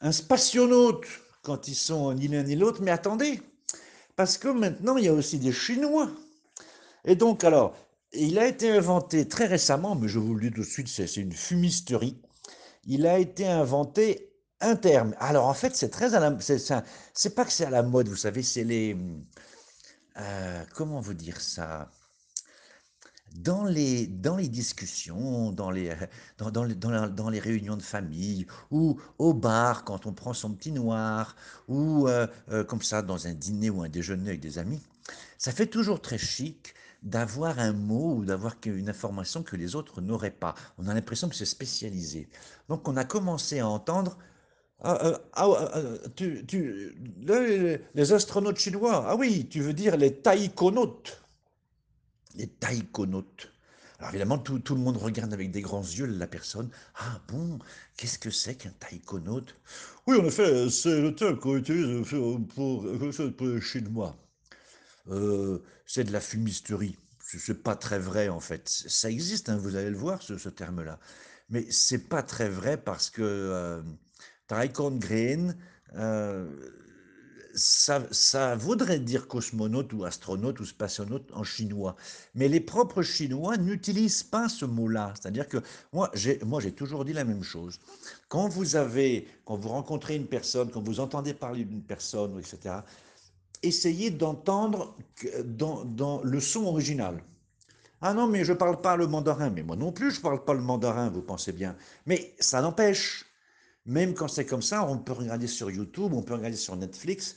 un 0.00 0.12
spationaute 0.12 1.06
quand 1.42 1.68
ils 1.68 1.74
sont 1.74 2.12
ni 2.14 2.28
l'un 2.28 2.42
ni 2.42 2.56
l'autre. 2.56 2.82
Mais 2.82 2.90
attendez, 2.90 3.40
parce 4.16 4.38
que 4.38 4.48
maintenant 4.48 4.96
il 4.96 5.04
y 5.04 5.08
a 5.08 5.12
aussi 5.14 5.38
des 5.38 5.52
Chinois. 5.52 6.10
Et 7.04 7.16
donc 7.16 7.44
alors, 7.44 7.76
il 8.12 8.38
a 8.38 8.46
été 8.46 8.70
inventé 8.70 9.28
très 9.28 9.46
récemment, 9.46 9.94
mais 9.94 10.08
je 10.08 10.18
vous 10.18 10.34
le 10.34 10.48
dis 10.48 10.54
tout 10.54 10.62
de 10.62 10.66
suite, 10.66 10.88
c'est 10.88 11.16
une 11.16 11.32
fumisterie. 11.32 12.20
Il 12.86 13.06
a 13.06 13.18
été 13.18 13.46
inventé 13.46 14.30
un 14.60 14.76
terme. 14.76 15.14
Alors 15.18 15.46
en 15.46 15.54
fait, 15.54 15.76
c'est 15.76 15.90
très 15.90 16.14
à 16.14 16.20
la, 16.20 16.36
c'est 16.40 17.34
pas 17.34 17.44
que 17.44 17.52
c'est 17.52 17.66
à 17.66 17.70
la 17.70 17.82
mode, 17.82 18.08
vous 18.08 18.16
savez, 18.16 18.42
c'est 18.42 18.64
les, 18.64 18.96
euh, 20.16 20.64
comment 20.74 21.00
vous 21.00 21.14
dire 21.14 21.40
ça? 21.40 21.90
Dans 23.34 23.64
les, 23.64 24.06
dans 24.06 24.36
les 24.36 24.48
discussions, 24.48 25.52
dans 25.52 25.70
les, 25.70 25.92
dans, 26.38 26.50
dans, 26.50 27.08
dans, 27.08 27.30
les 27.30 27.40
réunions 27.40 27.76
de 27.76 27.82
famille, 27.82 28.46
ou 28.70 29.00
au 29.18 29.34
bar 29.34 29.84
quand 29.84 30.06
on 30.06 30.12
prend 30.12 30.32
son 30.32 30.52
petit 30.52 30.72
noir, 30.72 31.36
ou 31.68 32.08
euh, 32.08 32.26
euh, 32.50 32.64
comme 32.64 32.82
ça 32.82 33.02
dans 33.02 33.26
un 33.26 33.34
dîner 33.34 33.70
ou 33.70 33.82
un 33.82 33.88
déjeuner 33.88 34.30
avec 34.30 34.40
des 34.40 34.58
amis, 34.58 34.82
ça 35.38 35.52
fait 35.52 35.66
toujours 35.66 36.00
très 36.00 36.18
chic 36.18 36.74
d'avoir 37.02 37.58
un 37.58 37.72
mot 37.72 38.14
ou 38.16 38.24
d'avoir 38.24 38.54
une 38.64 38.88
information 38.88 39.42
que 39.42 39.56
les 39.56 39.74
autres 39.76 40.00
n'auraient 40.00 40.30
pas. 40.30 40.54
On 40.78 40.88
a 40.88 40.94
l'impression 40.94 41.28
que 41.28 41.34
c'est 41.34 41.44
spécialisé. 41.44 42.28
Donc 42.68 42.88
on 42.88 42.96
a 42.96 43.04
commencé 43.04 43.60
à 43.60 43.68
entendre 43.68 44.16
ah, 44.80 44.98
euh, 45.06 45.18
ah, 45.32 45.80
tu, 46.14 46.44
tu, 46.46 46.94
les, 47.94 48.12
astronautes 48.12 48.58
chinois, 48.58 49.06
ah 49.08 49.16
oui, 49.16 49.46
tu 49.48 49.60
veux 49.60 49.72
dire 49.72 49.96
les 49.96 50.14
taïkonautes. 50.14 51.23
Les 52.34 52.48
taïkonautes. 52.48 53.52
Alors 53.98 54.10
évidemment, 54.10 54.38
tout, 54.38 54.74
le 54.74 54.80
monde 54.80 54.96
regarde 54.96 55.32
avec 55.32 55.50
des 55.50 55.62
grands 55.62 55.82
yeux 55.82 56.06
la 56.06 56.26
personne. 56.26 56.68
Ah 56.96 57.20
bon, 57.28 57.58
qu'est-ce 57.96 58.18
que 58.18 58.30
c'est 58.30 58.56
qu'un 58.56 58.72
taïkonaute? 58.80 59.54
Oui, 60.06 60.18
en 60.18 60.24
effet, 60.24 60.68
c'est 60.68 61.00
le 61.00 61.14
terme 61.14 61.38
qu'on 61.38 61.56
utilise 61.56 62.06
pour, 62.54 62.86
pour 63.36 63.46
les 63.46 63.60
Chinois. 63.60 64.16
Euh, 65.08 65.60
c'est 65.86 66.04
de 66.04 66.12
la 66.12 66.20
fumisterie. 66.20 66.96
C'est 67.20 67.62
pas 67.62 67.76
très 67.76 67.98
vrai 67.98 68.28
en 68.28 68.40
fait. 68.40 68.68
Ça 68.68 69.10
existe, 69.10 69.48
hein, 69.48 69.56
vous 69.56 69.76
allez 69.76 69.90
le 69.90 69.96
voir, 69.96 70.22
ce, 70.22 70.48
terme-là. 70.48 70.98
Mais 71.50 71.66
c'est 71.70 72.08
pas 72.08 72.22
très 72.22 72.48
vrai 72.48 72.76
parce 72.76 73.10
que 73.10 73.22
euh, 73.22 73.82
Green, 74.48 75.56
ça, 77.54 78.02
ça, 78.10 78.56
voudrait 78.56 78.98
dire 78.98 79.26
cosmonaute 79.28 79.92
ou 79.92 80.04
astronaute 80.04 80.60
ou 80.60 80.64
spationaute 80.64 81.30
en 81.32 81.44
chinois. 81.44 81.96
Mais 82.34 82.48
les 82.48 82.60
propres 82.60 83.02
Chinois 83.02 83.56
n'utilisent 83.56 84.22
pas 84.22 84.48
ce 84.48 84.64
mot-là. 84.64 85.14
C'est-à-dire 85.14 85.48
que 85.48 85.58
moi, 85.92 86.10
j'ai, 86.14 86.38
moi, 86.44 86.60
j'ai 86.60 86.72
toujours 86.72 87.04
dit 87.04 87.12
la 87.12 87.24
même 87.24 87.42
chose. 87.42 87.78
Quand 88.28 88.48
vous 88.48 88.76
avez, 88.76 89.28
quand 89.44 89.56
vous 89.56 89.68
rencontrez 89.68 90.16
une 90.16 90.26
personne, 90.26 90.70
quand 90.70 90.82
vous 90.82 91.00
entendez 91.00 91.34
parler 91.34 91.64
d'une 91.64 91.82
personne, 91.82 92.38
etc., 92.38 92.76
essayez 93.62 94.10
d'entendre 94.10 94.96
dans, 95.44 96.20
le 96.22 96.40
son 96.40 96.64
original. 96.66 97.22
Ah 98.00 98.12
non, 98.12 98.26
mais 98.26 98.44
je 98.44 98.52
ne 98.52 98.58
parle 98.58 98.80
pas 98.80 98.96
le 98.96 99.06
mandarin. 99.06 99.50
Mais 99.50 99.62
moi 99.62 99.76
non 99.76 99.92
plus, 99.92 100.10
je 100.10 100.18
ne 100.18 100.22
parle 100.22 100.44
pas 100.44 100.52
le 100.54 100.60
mandarin, 100.60 101.08
vous 101.08 101.22
pensez 101.22 101.52
bien. 101.52 101.76
Mais 102.06 102.34
ça 102.38 102.60
n'empêche, 102.60 103.24
même 103.86 104.14
quand 104.14 104.28
c'est 104.28 104.46
comme 104.46 104.62
ça, 104.62 104.86
on 104.88 104.98
peut 104.98 105.12
regarder 105.12 105.46
sur 105.46 105.70
YouTube, 105.70 106.12
on 106.12 106.22
peut 106.22 106.34
regarder 106.34 106.56
sur 106.56 106.76
Netflix, 106.76 107.36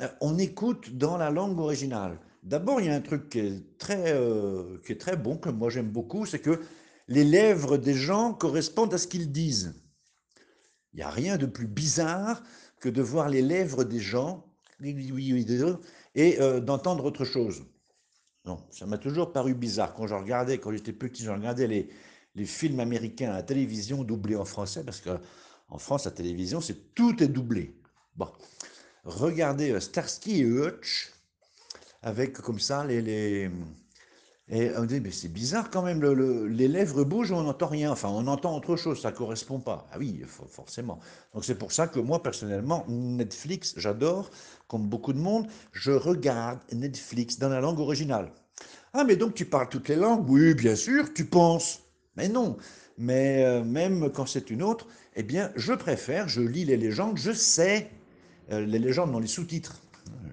euh, 0.00 0.08
on 0.20 0.38
écoute 0.38 0.96
dans 0.96 1.16
la 1.16 1.30
langue 1.30 1.58
originale. 1.58 2.18
D'abord, 2.42 2.80
il 2.80 2.86
y 2.86 2.90
a 2.90 2.94
un 2.94 3.00
truc 3.00 3.30
qui 3.30 3.38
est 3.40 3.78
très, 3.78 4.12
euh, 4.12 4.78
qui 4.84 4.92
est 4.92 5.00
très 5.00 5.16
bon, 5.16 5.36
que 5.36 5.48
moi 5.48 5.70
j'aime 5.70 5.90
beaucoup, 5.90 6.26
c'est 6.26 6.40
que 6.40 6.60
les 7.08 7.24
lèvres 7.24 7.76
des 7.76 7.94
gens 7.94 8.34
correspondent 8.34 8.94
à 8.94 8.98
ce 8.98 9.06
qu'ils 9.06 9.30
disent. 9.30 9.74
Il 10.92 10.96
n'y 10.96 11.02
a 11.02 11.10
rien 11.10 11.36
de 11.36 11.46
plus 11.46 11.66
bizarre 11.66 12.42
que 12.80 12.88
de 12.88 13.02
voir 13.02 13.28
les 13.28 13.42
lèvres 13.42 13.84
des 13.84 14.00
gens 14.00 14.44
et 14.80 16.40
euh, 16.40 16.60
d'entendre 16.60 17.04
autre 17.04 17.24
chose. 17.24 17.64
Non, 18.44 18.64
ça 18.70 18.86
m'a 18.86 18.98
toujours 18.98 19.32
paru 19.32 19.54
bizarre. 19.54 19.94
Quand 19.94 20.06
je 20.06 20.14
regardais, 20.14 20.58
quand 20.58 20.72
j'étais 20.72 20.92
petit, 20.92 21.24
je 21.24 21.30
regardais 21.30 21.66
les, 21.66 21.88
les 22.34 22.44
films 22.44 22.80
américains 22.80 23.30
à 23.30 23.34
la 23.34 23.42
télévision 23.42 24.04
doublés 24.04 24.36
en 24.36 24.44
français, 24.44 24.84
parce 24.84 25.00
qu'en 25.68 25.78
France, 25.78 26.04
la 26.04 26.10
télévision, 26.10 26.60
c'est 26.60 26.94
tout 26.94 27.22
est 27.22 27.28
doublé. 27.28 27.74
Bon, 28.16 28.28
regardez 29.04 29.70
euh, 29.70 29.80
Starsky 29.80 30.40
et 30.40 30.44
Hutch, 30.44 31.12
avec 32.02 32.34
comme 32.34 32.60
ça 32.60 32.84
les, 32.84 33.02
les, 33.02 33.50
et 34.48 34.70
on 34.76 34.84
dit, 34.84 35.00
mais 35.00 35.10
c'est 35.10 35.28
bizarre 35.28 35.70
quand 35.70 35.82
même, 35.82 36.04
les 36.04 36.68
lèvres 36.68 37.02
bougent, 37.02 37.32
on 37.32 37.42
n'entend 37.42 37.66
rien. 37.66 37.90
Enfin, 37.90 38.08
on 38.10 38.28
entend 38.28 38.56
autre 38.56 38.76
chose, 38.76 39.02
ça 39.02 39.10
ne 39.10 39.16
correspond 39.16 39.58
pas. 39.58 39.88
Ah 39.90 39.96
oui, 39.98 40.22
forcément. 40.48 41.00
Donc 41.34 41.44
c'est 41.44 41.56
pour 41.56 41.72
ça 41.72 41.88
que 41.88 41.98
moi, 41.98 42.22
personnellement, 42.22 42.84
Netflix, 42.88 43.74
j'adore, 43.76 44.30
comme 44.68 44.88
beaucoup 44.88 45.12
de 45.12 45.18
monde, 45.18 45.48
je 45.72 45.90
regarde 45.90 46.60
Netflix 46.72 47.40
dans 47.40 47.48
la 47.48 47.60
langue 47.60 47.80
originale. 47.80 48.30
Ah, 48.92 49.02
mais 49.02 49.16
donc 49.16 49.34
tu 49.34 49.46
parles 49.46 49.68
toutes 49.68 49.88
les 49.88 49.96
langues? 49.96 50.30
Oui, 50.30 50.54
bien 50.54 50.76
sûr, 50.76 51.12
tu 51.12 51.24
penses. 51.24 51.80
Mais 52.14 52.28
non. 52.28 52.56
Mais 52.98 53.44
euh, 53.44 53.64
même 53.64 54.10
quand 54.12 54.26
c'est 54.26 54.48
une 54.50 54.62
autre, 54.62 54.86
eh 55.16 55.22
bien, 55.22 55.50
je 55.56 55.72
préfère, 55.72 56.28
je 56.28 56.42
lis 56.42 56.66
les 56.66 56.76
légendes, 56.76 57.16
je 57.16 57.32
sais 57.32 57.90
euh, 58.52 58.64
les 58.64 58.78
légendes 58.78 59.12
dans 59.12 59.18
les 59.18 59.26
sous-titres. 59.26 59.80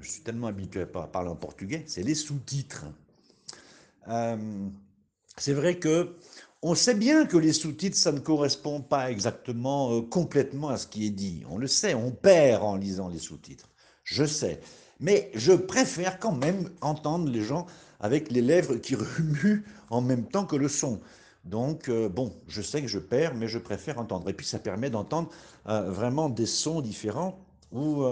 Je 0.02 0.10
suis 0.12 0.22
tellement 0.22 0.48
habitué 0.48 0.82
à 0.82 0.86
parler 0.86 1.30
en 1.30 1.36
portugais, 1.36 1.84
c'est 1.88 2.04
les 2.04 2.16
sous-titres. 2.16 2.86
Euh, 4.10 4.68
c'est 5.38 5.54
vrai 5.54 5.80
que 5.80 6.16
on 6.62 6.76
sait 6.76 6.96
bien 6.96 7.26
que 7.26 7.38
les 7.38 7.54
sous-titres, 7.54 7.98
ça 7.98 8.12
ne 8.12 8.20
correspond 8.20 8.82
pas 8.82 9.10
exactement, 9.10 9.98
euh, 9.98 10.02
complètement 10.02 10.70
à 10.70 10.78
ce 10.78 10.88
qui 10.88 11.06
est 11.06 11.12
dit. 11.12 11.44
On 11.50 11.58
le 11.58 11.68
sait, 11.68 11.94
on 11.94 12.12
perd 12.12 12.62
en 12.64 12.76
lisant 12.76 13.08
les 13.08 13.20
sous-titres. 13.20 13.70
Je 14.04 14.26
sais. 14.26 14.60
Mais 15.00 15.32
je 15.34 15.54
préfère 15.54 16.20
quand 16.20 16.36
même 16.36 16.70
entendre 16.82 17.30
les 17.30 17.42
gens 17.42 17.68
avec 18.00 18.32
les 18.32 18.42
lèvres 18.42 18.76
qui 18.76 18.96
remuent 18.96 19.64
en 19.90 20.02
même 20.02 20.26
temps 20.26 20.46
que 20.46 20.58
le 20.58 20.68
son. 20.68 21.00
Donc, 21.46 21.90
euh, 21.90 22.08
bon, 22.10 22.34
je 22.48 22.62
sais 22.62 22.82
que 22.82 22.88
je 22.88 23.00
perds, 23.00 23.36
mais 23.36 23.48
je 23.48 23.60
préfère 23.60 24.00
entendre. 24.00 24.30
Et 24.30 24.34
puis, 24.34 24.46
ça 24.46 24.60
permet 24.60 24.90
d'entendre 24.90 25.30
vraiment 25.66 26.30
des 26.30 26.46
sons 26.46 26.82
différents 26.82 27.40
ou 27.72 28.04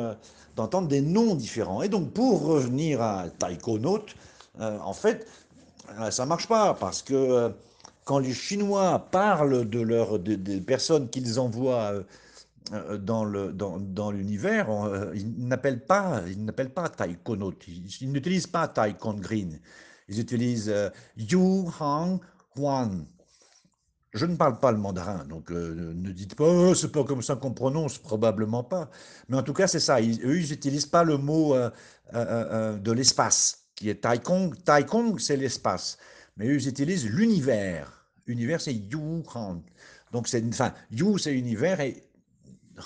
d'entendre 0.55 0.87
des 0.87 1.01
noms 1.01 1.35
différents. 1.35 1.81
Et 1.81 1.89
donc, 1.89 2.11
pour 2.11 2.43
revenir 2.45 3.01
à 3.01 3.29
Taïkonaute, 3.29 4.15
en 4.59 4.93
fait, 4.93 5.27
euh, 5.99 6.11
ça 6.11 6.25
marche 6.25 6.47
pas 6.47 6.73
parce 6.73 7.01
que 7.01 7.13
euh, 7.13 7.49
quand 8.05 8.19
les 8.19 8.33
Chinois 8.33 9.07
parlent 9.11 9.69
de 9.69 9.79
leur 9.79 10.19
des 10.19 10.61
personnes 10.61 11.09
qu'ils 11.09 11.39
envoient 11.39 12.03
euh, 12.73 12.97
dans 12.97 13.25
le 13.25 13.51
dans, 13.51 13.79
dans 13.79 14.11
l'univers, 14.11 14.69
ils 15.13 15.47
n'appellent 15.47 15.83
pas 15.83 16.21
ils 16.27 16.43
n'appellent 16.43 16.73
pas 16.73 16.91
ils, 17.07 18.11
n'utilisent 18.11 18.47
pas 18.47 18.67
Taikon 18.67 19.13
Green, 19.15 19.59
ils 20.07 20.19
utilisent 20.19 20.73
Yu 21.17 21.65
Hang 21.79 22.19
Huan. 22.55 23.05
Je 24.13 24.25
ne 24.25 24.35
parle 24.35 24.59
pas 24.59 24.71
le 24.71 24.77
mandarin, 24.77 25.23
donc 25.25 25.51
ne 25.51 26.11
dites 26.11 26.35
pas 26.35 26.43
oh, 26.43 26.75
c'est 26.75 26.91
pas 26.91 27.03
comme 27.05 27.21
ça 27.21 27.35
qu'on 27.35 27.53
prononce, 27.53 27.97
probablement 27.97 28.63
pas. 28.63 28.89
Mais 29.29 29.37
en 29.37 29.43
tout 29.43 29.53
cas 29.53 29.67
c'est 29.67 29.79
ça. 29.79 30.01
eux 30.01 30.39
ils 30.39 30.49
n'utilisent 30.49 30.85
pas 30.85 31.03
le 31.03 31.17
mot 31.17 31.55
de 32.13 32.91
l'espace 32.91 33.61
qui 33.81 33.89
est 33.89 34.01
Taikong. 34.01 34.53
Taikong, 34.63 35.19
c'est 35.19 35.37
l'espace. 35.37 35.97
Mais 36.37 36.47
eux, 36.47 36.55
ils 36.55 36.67
utilisent 36.67 37.07
l'univers. 37.07 38.07
Univers, 38.27 38.61
c'est 38.61 38.73
Yu 38.73 39.23
Hang. 39.33 39.61
Donc, 40.11 40.27
c'est, 40.27 40.43
enfin, 40.47 40.73
Yu, 40.91 41.17
c'est 41.17 41.33
univers 41.33 41.79
et 41.79 42.03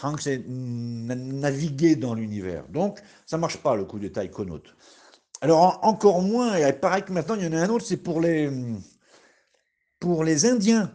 Hang, 0.01 0.17
c'est 0.20 0.41
naviguer 0.48 1.98
dans 1.98 2.13
l'univers. 2.13 2.65
Donc, 2.70 3.00
ça 3.25 3.38
marche 3.38 3.58
pas, 3.58 3.75
le 3.75 3.84
coup 3.84 4.00
de 4.00 4.08
taïkonaut. 4.08 4.63
Alors, 5.41 5.79
encore 5.84 6.22
moins, 6.22 6.58
et 6.58 6.65
il 6.65 6.79
paraît 6.79 7.03
que 7.03 7.12
maintenant, 7.12 7.36
il 7.36 7.44
y 7.44 7.48
en 7.48 7.53
a 7.53 7.62
un 7.62 7.70
autre, 7.70 7.86
c'est 7.86 7.98
pour 7.98 8.22
les, 8.22 8.50
pour 10.00 10.24
les 10.24 10.46
Indiens. 10.46 10.94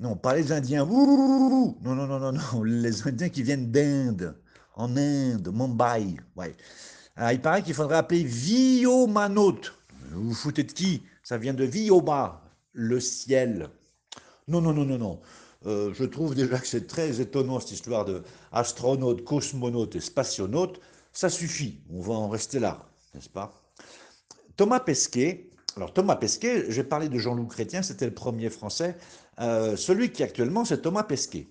Non, 0.00 0.16
pas 0.16 0.34
les 0.36 0.52
Indiens. 0.52 0.84
Non, 0.84 1.74
non, 1.82 1.94
non, 1.94 2.18
non, 2.18 2.32
non. 2.32 2.62
Les 2.64 3.06
Indiens 3.06 3.28
qui 3.28 3.42
viennent 3.42 3.70
d'Inde, 3.70 4.36
en 4.74 4.96
Inde, 4.96 5.48
Mumbai. 5.52 6.16
Ouais. 6.36 6.54
Ah, 7.16 7.32
il 7.32 7.40
paraît 7.40 7.62
qu'il 7.62 7.74
faudrait 7.74 7.96
appeler 7.96 8.24
Viomanote. 8.24 9.72
Vous 10.10 10.28
vous 10.28 10.34
foutez 10.34 10.64
de 10.64 10.72
qui? 10.72 11.02
Ça 11.22 11.38
vient 11.38 11.54
de 11.54 11.64
Vioma, 11.64 12.42
le 12.72 13.00
ciel. 13.00 13.70
Non, 14.48 14.60
non, 14.60 14.74
non, 14.74 14.84
non, 14.84 14.98
non. 14.98 15.20
Euh, 15.64 15.92
je 15.94 16.04
trouve 16.04 16.34
déjà 16.34 16.58
que 16.58 16.66
c'est 16.66 16.86
très 16.86 17.20
étonnant 17.20 17.58
cette 17.58 17.72
histoire 17.72 18.04
de 18.04 18.22
astronaute, 18.52 19.24
cosmonaute 19.24 19.96
et 19.96 20.00
spationaute. 20.00 20.80
Ça 21.12 21.30
suffit, 21.30 21.80
on 21.90 22.00
va 22.00 22.14
en 22.14 22.28
rester 22.28 22.60
là, 22.60 22.86
n'est-ce 23.14 23.30
pas? 23.30 23.52
Thomas 24.56 24.80
Pesquet, 24.80 25.50
alors 25.76 25.92
Thomas 25.92 26.16
Pesquet, 26.16 26.66
j'ai 26.68 26.84
parlé 26.84 27.08
de 27.08 27.18
Jean-Loup 27.18 27.46
Chrétien, 27.46 27.82
c'était 27.82 28.06
le 28.06 28.14
premier 28.14 28.50
français. 28.50 28.96
Euh, 29.40 29.76
celui 29.76 30.10
qui 30.10 30.22
actuellement, 30.22 30.64
c'est 30.64 30.82
Thomas 30.82 31.02
Pesquet. 31.02 31.48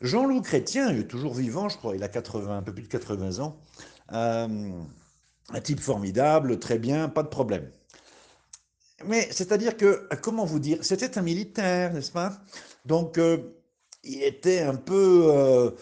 Jean-Loup 0.00 0.42
Chrétien, 0.42 0.90
il 0.90 1.00
est 1.00 1.06
toujours 1.06 1.34
vivant, 1.34 1.68
je 1.68 1.76
crois, 1.76 1.94
il 1.94 2.02
a 2.02 2.08
80, 2.08 2.58
un 2.58 2.62
peu 2.62 2.72
plus 2.72 2.82
de 2.82 2.88
80 2.88 3.40
ans. 3.40 3.58
Euh, 4.12 4.70
un 5.50 5.60
type 5.60 5.80
formidable, 5.80 6.58
très 6.58 6.78
bien, 6.78 7.08
pas 7.08 7.22
de 7.22 7.28
problème. 7.28 7.70
mais 9.06 9.28
c'est-à-dire 9.30 9.76
que, 9.76 10.08
comment 10.22 10.44
vous 10.44 10.58
dire, 10.58 10.78
c'était 10.82 11.18
un 11.18 11.22
militaire, 11.22 11.92
n'est-ce 11.92 12.12
pas? 12.12 12.40
Donc, 12.86 13.18
euh, 13.18 13.38
il 14.04 14.22
était 14.22 14.60
un 14.60 14.74
peu, 14.74 15.74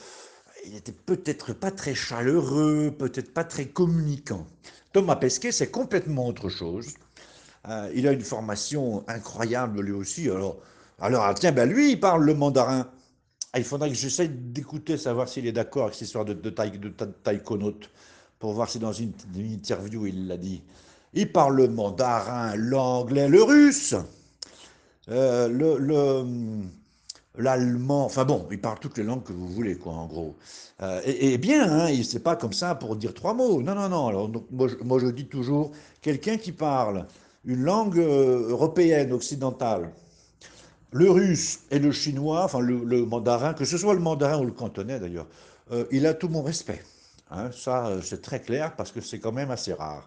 il 0.67 0.77
était 0.77 0.93
peut-être 0.93 1.53
pas 1.53 1.71
très 1.71 1.95
chaleureux, 1.95 2.95
peut-être 2.97 3.33
pas 3.35 3.45
très 3.45 3.67
communicant. 3.67 4.47
Thomas 4.93 5.17
Pesquet, 5.17 5.53
c'est 5.53 5.71
complètement 5.71 6.27
autre 6.29 6.49
chose. 6.49 6.95
Il 7.95 8.07
a 8.07 8.13
une 8.13 8.21
formation 8.23 9.05
incroyable 9.09 9.81
lui 9.81 9.93
aussi. 9.93 10.29
Alors, 10.31 10.61
alors 11.01 11.25
ah, 11.25 11.35
tiens, 11.35 11.53
ben 11.53 11.69
lui, 11.69 11.93
il 11.93 12.01
parle 12.01 12.25
le 12.25 12.35
mandarin. 12.35 12.89
Ah, 13.53 13.59
il 13.59 13.65
faudrait 13.65 13.91
que 13.91 13.95
j'essaye 13.95 14.29
d'écouter, 14.29 14.97
savoir 14.97 15.29
s'il 15.29 15.47
est 15.47 15.53
d'accord 15.53 15.85
avec 15.85 15.95
cette 15.95 16.07
histoire 16.09 16.25
de, 16.25 16.33
de, 16.33 16.55
pour 18.39 18.53
voir 18.53 18.69
si 18.69 18.79
dans 18.79 18.93
une, 18.93 19.13
interview 19.37 20.07
il 20.07 20.27
l'a 20.27 20.37
dit. 20.37 20.63
Il 21.15 21.31
parle 21.31 21.57
le 21.57 21.69
mandarin, 21.69 22.57
l'anglais, 22.57 23.29
le 23.29 23.43
russe, 23.43 23.95
euh, 25.11 25.49
le, 25.49 25.79
l'allemand, 27.37 28.05
enfin 28.05 28.25
bon, 28.25 28.47
il 28.51 28.61
parle 28.61 28.79
toutes 28.79 28.99
les 28.99 29.05
langues 29.05 29.23
que 29.23 29.33
vous 29.33 29.49
voulez, 29.49 29.77
quoi, 29.77 29.93
en 29.93 30.07
gros. 30.07 30.37
Euh, 30.83 31.01
et, 31.05 31.39
bien, 31.39 31.71
hein, 31.71 31.91
il 31.91 32.05
c'est 32.05 32.21
pas 32.21 32.37
comme 32.37 32.53
ça 32.53 32.75
pour 32.75 32.97
dire 32.97 33.15
trois 33.15 33.35
mots. 33.35 33.63
Non, 33.63 33.75
non, 33.75 33.89
non. 33.89 34.09
Alors, 34.09 34.29
donc, 34.29 34.47
moi, 34.51 34.69
je, 34.69 34.77
moi, 34.85 34.99
je 34.99 35.07
dis 35.09 35.27
toujours, 35.27 35.73
quelqu'un 36.01 36.37
qui 36.37 36.53
parle 36.53 37.07
une 37.45 37.63
langue 37.63 37.99
euh, 37.99 38.49
européenne, 38.51 39.13
occidentale, 39.13 39.93
le 40.93 41.11
russe 41.11 41.61
et 41.71 41.79
le 41.79 41.91
chinois, 41.93 42.45
enfin 42.45 42.61
le, 42.61 43.05
mandarin, 43.05 43.55
que 43.55 43.65
ce 43.65 43.79
soit 43.79 43.95
le 43.95 44.01
mandarin 44.01 44.39
ou 44.41 44.45
le 44.45 44.53
cantonais 44.53 45.01
d'ailleurs, 45.01 45.27
il 45.91 46.07
a 46.07 46.15
tout 46.15 46.29
mon 46.29 46.43
respect. 46.43 46.83
Hein, 47.31 47.51
ça, 47.53 47.99
c'est 48.03 48.21
très 48.21 48.41
clair 48.41 48.77
parce 48.77 48.93
que 48.93 49.01
c'est 49.01 49.19
quand 49.19 49.33
même 49.33 49.51
assez 49.51 49.73
rare. 49.73 50.07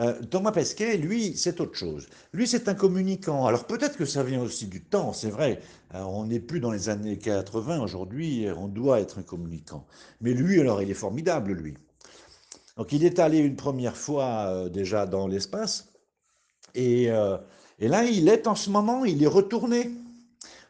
Euh, 0.00 0.20
Thomas 0.30 0.50
Pesquet, 0.50 0.96
lui, 0.96 1.36
c'est 1.36 1.60
autre 1.60 1.76
chose. 1.76 2.08
Lui, 2.32 2.48
c'est 2.48 2.68
un 2.68 2.74
communicant. 2.74 3.46
Alors 3.46 3.64
peut-être 3.64 3.96
que 3.96 4.04
ça 4.04 4.22
vient 4.22 4.42
aussi 4.42 4.66
du 4.66 4.82
temps, 4.82 5.12
c'est 5.12 5.30
vrai. 5.30 5.60
Euh, 5.94 6.02
on 6.02 6.26
n'est 6.26 6.40
plus 6.40 6.60
dans 6.60 6.72
les 6.72 6.88
années 6.88 7.18
80 7.18 7.80
aujourd'hui, 7.80 8.46
on 8.56 8.66
doit 8.68 9.00
être 9.00 9.18
un 9.20 9.22
communicant. 9.22 9.86
Mais 10.20 10.32
lui, 10.32 10.60
alors, 10.60 10.82
il 10.82 10.90
est 10.90 10.94
formidable, 10.94 11.52
lui. 11.52 11.74
Donc 12.76 12.92
il 12.92 13.04
est 13.04 13.20
allé 13.20 13.38
une 13.38 13.56
première 13.56 13.96
fois 13.96 14.46
euh, 14.48 14.68
déjà 14.68 15.06
dans 15.06 15.28
l'espace. 15.28 15.92
Et, 16.74 17.08
et, 17.78 17.88
là, 17.88 18.04
il 18.04 18.28
est 18.28 18.46
en 18.46 18.54
ce 18.54 18.70
moment, 18.70 19.04
il 19.04 19.22
est 19.22 19.28
retourné. 19.28 19.90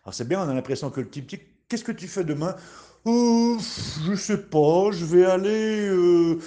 Alors 0.04 0.14
c'est 0.14 0.28
bien, 0.28 0.44
on 0.44 0.48
a 0.48 0.54
l'impression 0.54 0.90
que 0.90 1.00
le 1.00 1.08
type 1.08 1.26
dit, 1.26 1.40
qu'est-ce 1.68 1.84
que 1.84 1.92
tu 1.92 2.08
fais 2.08 2.24
demain? 2.24 2.56
Je 3.06 3.56
Je 4.04 4.14
sais 4.14 4.38
pas, 4.38 4.90
je 4.90 5.04
vais 5.04 5.24
aller 5.24 6.38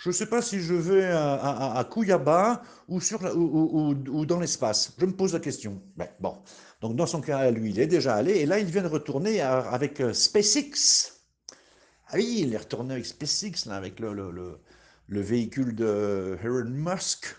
je 0.00 0.08
ne 0.08 0.14
sais 0.14 0.26
pas 0.26 0.40
si 0.40 0.60
je 0.60 0.72
vais 0.72 1.04
à, 1.04 1.34
à, 1.34 1.88
ou, 2.88 3.00
sur 3.00 3.20
ou, 3.36 4.24
dans 4.24 4.40
l'espace. 4.40 4.94
Je 4.98 5.04
me 5.04 5.12
pose 5.12 5.34
la 5.34 5.40
question. 5.40 5.82
Ben, 5.94 6.08
bon. 6.20 6.38
Donc, 6.80 6.96
dans 6.96 7.04
son 7.06 7.20
cas, 7.20 7.50
lui, 7.50 7.70
il 7.70 7.78
est 7.78 7.86
déjà 7.86 8.14
allé. 8.14 8.32
Et 8.38 8.46
là, 8.46 8.58
il 8.58 8.64
vient 8.64 8.82
de 8.82 8.88
retourner 8.88 9.42
avec 9.42 10.00
euh, 10.00 10.14
SpaceX. 10.14 11.12
Ah 12.08 12.14
oui, 12.14 12.38
il 12.40 12.54
est 12.54 12.56
retourné 12.56 12.94
avec 12.94 13.04
SpaceX, 13.04 13.68
avec 13.70 14.00
le, 14.00 14.14
le, 14.14 14.58
le, 15.06 15.20
véhicule 15.20 15.74
de 15.74 16.38
Elon 16.42 16.70
Musk. 16.70 17.36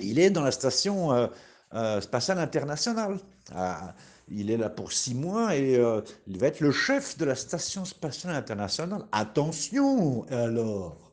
Il 0.00 0.18
est 0.18 0.30
dans 0.30 0.42
la 0.42 0.50
station 0.50 1.12
euh, 1.12 1.26
euh, 1.74 2.00
spatiale 2.00 2.38
internationale. 2.38 3.18
Ah, 3.54 3.94
il 4.28 4.50
est 4.50 4.56
là 4.56 4.70
pour 4.70 4.92
six 4.92 5.14
mois 5.14 5.54
et 5.54 5.78
il 6.26 6.38
va 6.38 6.46
être 6.46 6.60
le 6.60 6.72
chef 6.72 7.18
de 7.18 7.26
la 7.26 7.34
station 7.34 7.84
spatiale 7.84 8.34
internationale. 8.34 9.04
Attention 9.12 10.24
alors 10.30 11.04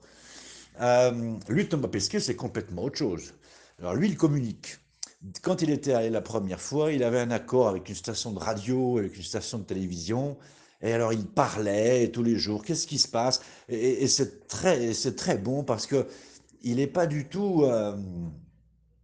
euh, 0.79 1.37
lui, 1.49 1.67
Thomas 1.67 1.87
Pesquet, 1.87 2.19
c'est 2.19 2.35
complètement 2.35 2.83
autre 2.83 2.97
chose. 2.97 3.33
Alors 3.79 3.95
lui, 3.95 4.09
il 4.09 4.17
communique. 4.17 4.77
Quand 5.43 5.61
il 5.61 5.69
était 5.69 5.93
allé 5.93 6.09
la 6.09 6.21
première 6.21 6.59
fois, 6.59 6.91
il 6.91 7.03
avait 7.03 7.19
un 7.19 7.31
accord 7.31 7.67
avec 7.67 7.89
une 7.89 7.95
station 7.95 8.31
de 8.31 8.39
radio, 8.39 8.97
avec 8.97 9.15
une 9.15 9.23
station 9.23 9.59
de 9.59 9.63
télévision. 9.63 10.37
Et 10.81 10.93
alors 10.93 11.13
il 11.13 11.27
parlait 11.27 12.09
tous 12.09 12.23
les 12.23 12.37
jours, 12.37 12.63
qu'est-ce 12.63 12.87
qui 12.87 12.97
se 12.97 13.07
passe? 13.07 13.41
Et, 13.69 14.07
c'est 14.07 14.47
très, 14.47 14.93
très 15.15 15.37
bon 15.37 15.63
parce 15.63 15.85
que 15.85 16.07
il 16.63 16.77
n'est 16.77 16.87
pas 16.87 17.05
du 17.05 17.27
tout. 17.27 17.63
Euh, 17.63 17.95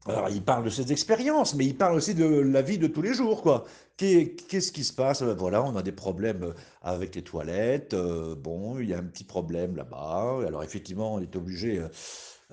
alors, 0.08 0.30
il 0.30 0.42
parle 0.42 0.64
de 0.64 0.70
ses 0.70 0.92
expériences, 0.92 1.54
mais 1.56 1.66
il 1.66 1.76
parle 1.76 1.96
aussi 1.96 2.16
de 2.16 2.26
la 2.26 2.62
vie 2.62 2.78
de 2.78 2.88
tous 2.88 3.02
les 3.02 3.14
jours, 3.14 3.42
quoi. 3.42 3.66
Qu'est-ce 3.98 4.72
qui 4.72 4.84
se 4.84 4.94
passe? 4.94 5.24
Ben 5.24 5.34
Voilà, 5.34 5.64
on 5.64 5.76
a 5.76 5.82
des 5.82 5.92
problèmes 5.92 6.54
avec 6.82 7.16
les 7.16 7.24
toilettes. 7.24 7.94
Euh, 7.94 8.36
bon, 8.36 8.80
il 8.80 8.90
y 8.90 8.94
a 8.94 9.00
un 9.00 9.04
petit 9.04 9.24
problème 9.24 9.76
là-bas. 9.76 10.44
Alors, 10.48 10.64
effectivement, 10.64 11.16
on 11.16 11.20
est 11.20 11.36
obligé 11.36 11.80
euh, 11.80 11.88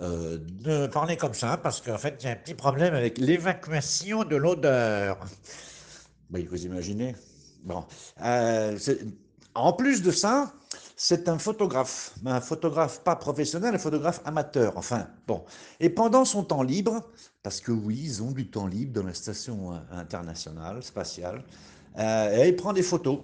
euh, 0.02 0.38
de 0.38 0.86
parler 0.86 1.16
comme 1.16 1.34
ça 1.34 1.56
parce 1.56 1.80
qu'en 1.80 1.98
fait, 1.98 2.16
il 2.20 2.26
y 2.26 2.28
a 2.28 2.32
un 2.32 2.36
petit 2.36 2.54
problème 2.54 2.94
avec 2.94 3.18
l'évacuation 3.18 4.24
de 4.24 4.36
l'odeur. 4.36 5.18
Vous 6.30 6.66
imaginez? 6.66 7.14
Bon. 7.62 7.84
en 9.54 9.72
plus 9.74 10.02
de 10.02 10.10
ça, 10.10 10.52
c'est 11.06 11.28
un 11.28 11.36
photographe, 11.36 12.14
un 12.24 12.40
photographe 12.40 13.02
pas 13.02 13.14
professionnel, 13.14 13.74
un 13.74 13.78
photographe 13.78 14.22
amateur, 14.24 14.72
enfin, 14.78 15.06
bon. 15.26 15.44
Et 15.78 15.90
pendant 15.90 16.24
son 16.24 16.44
temps 16.44 16.62
libre, 16.62 17.02
parce 17.42 17.60
que 17.60 17.72
oui, 17.72 18.00
ils 18.02 18.22
ont 18.22 18.30
du 18.30 18.48
temps 18.48 18.66
libre 18.66 18.94
dans 18.94 19.06
la 19.06 19.12
station 19.12 19.78
internationale, 19.92 20.82
spatiale, 20.82 21.44
euh, 21.98 22.44
il 22.46 22.56
prend 22.56 22.72
des 22.72 22.82
photos. 22.82 23.18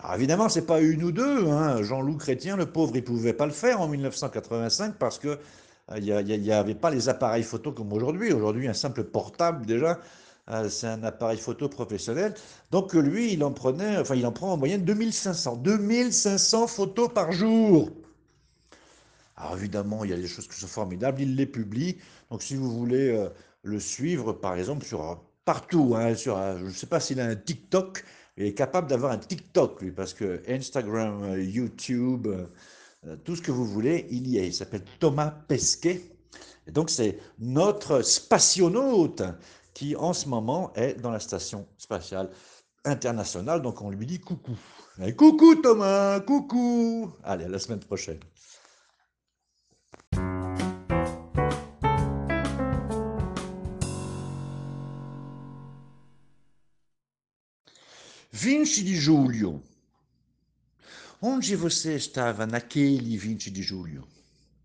Alors 0.00 0.16
évidemment, 0.16 0.50
c'est 0.50 0.66
pas 0.66 0.82
une 0.82 1.02
ou 1.02 1.12
deux, 1.12 1.48
hein. 1.48 1.82
Jean-Loup 1.82 2.18
Chrétien, 2.18 2.58
le 2.58 2.66
pauvre, 2.66 2.94
il 2.94 3.02
pouvait 3.02 3.32
pas 3.32 3.46
le 3.46 3.52
faire 3.52 3.80
en 3.80 3.88
1985 3.88 4.96
parce 4.98 5.18
que 5.18 5.28
euh, 5.28 5.98
il 5.98 6.42
n'y 6.42 6.52
avait 6.52 6.74
pas 6.74 6.90
les 6.90 7.08
appareils 7.08 7.42
photo 7.42 7.72
comme 7.72 7.90
aujourd'hui. 7.94 8.34
Aujourd'hui, 8.34 8.68
un 8.68 8.74
simple 8.74 9.02
portable 9.04 9.64
déjà, 9.64 9.98
c'est 10.68 10.86
un 10.86 11.02
appareil 11.02 11.38
photo 11.38 11.68
professionnel. 11.68 12.34
Donc 12.70 12.94
lui, 12.94 13.32
il 13.32 13.42
en 13.42 13.52
prenait, 13.52 13.98
enfin, 13.98 14.14
il 14.14 14.26
en 14.26 14.32
prend 14.32 14.52
en 14.52 14.56
moyenne 14.56 14.84
2500. 14.84 15.56
2500 15.56 16.66
photos 16.68 17.12
par 17.12 17.32
jour. 17.32 17.90
Alors 19.36 19.56
évidemment, 19.56 20.04
il 20.04 20.10
y 20.10 20.14
a 20.14 20.16
des 20.16 20.28
choses 20.28 20.48
qui 20.48 20.58
sont 20.58 20.66
formidables, 20.66 21.20
il 21.20 21.36
les 21.36 21.46
publie. 21.46 21.98
Donc 22.30 22.42
si 22.42 22.54
vous 22.56 22.70
voulez 22.70 23.10
euh, 23.10 23.28
le 23.62 23.80
suivre, 23.80 24.32
par 24.32 24.56
exemple, 24.56 24.84
sur 24.84 25.02
euh, 25.02 25.14
partout, 25.44 25.94
hein, 25.96 26.14
sur, 26.14 26.36
je 26.58 26.64
ne 26.64 26.70
sais 26.70 26.86
pas 26.86 27.00
s'il 27.00 27.20
a 27.20 27.26
un 27.26 27.36
TikTok, 27.36 28.04
il 28.36 28.46
est 28.46 28.54
capable 28.54 28.88
d'avoir 28.88 29.12
un 29.12 29.18
TikTok, 29.18 29.82
lui, 29.82 29.90
parce 29.92 30.14
que 30.14 30.42
Instagram, 30.48 31.40
YouTube, 31.40 32.28
tout 33.24 33.36
ce 33.36 33.42
que 33.42 33.50
vous 33.50 33.64
voulez, 33.64 34.06
il 34.10 34.26
y 34.28 34.38
est. 34.38 34.48
Il 34.48 34.54
s'appelle 34.54 34.84
Thomas 34.98 35.30
Pesquet. 35.30 36.02
Et 36.66 36.72
donc 36.72 36.90
c'est 36.90 37.18
notre 37.38 38.02
spationaute 38.02 39.22
qui 39.76 39.94
en 39.94 40.14
ce 40.14 40.26
moment 40.26 40.72
est 40.74 40.94
dans 40.94 41.10
la 41.10 41.20
station 41.20 41.68
spatiale 41.76 42.30
internationale. 42.86 43.60
Donc 43.60 43.82
on 43.82 43.90
lui 43.90 44.06
dit 44.06 44.18
coucou. 44.18 44.56
coucou 45.18 45.56
Thomas, 45.56 46.18
coucou. 46.20 47.12
Allez, 47.22 47.44
à 47.44 47.48
la 47.48 47.58
semaine 47.58 47.80
prochaine. 47.80 48.20
Vinci 58.32 58.82
di 58.82 58.96
Giulio. 58.96 59.60
Onde 61.20 61.54
você 61.54 61.96
estava 61.96 62.46
naquele 62.46 63.18
20 63.18 63.50
de 63.50 63.62
julho? 63.62 64.08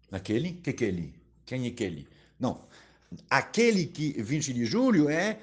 Naquele? 0.09 0.53
Que 0.53 0.69
aquele? 0.69 1.13
Quem 1.45 1.65
é 1.65 1.67
aquele? 1.67 2.07
Não, 2.39 2.61
aquele 3.29 3.85
que 3.85 4.13
20 4.21 4.53
de 4.53 4.65
julho 4.65 5.09
é 5.09 5.37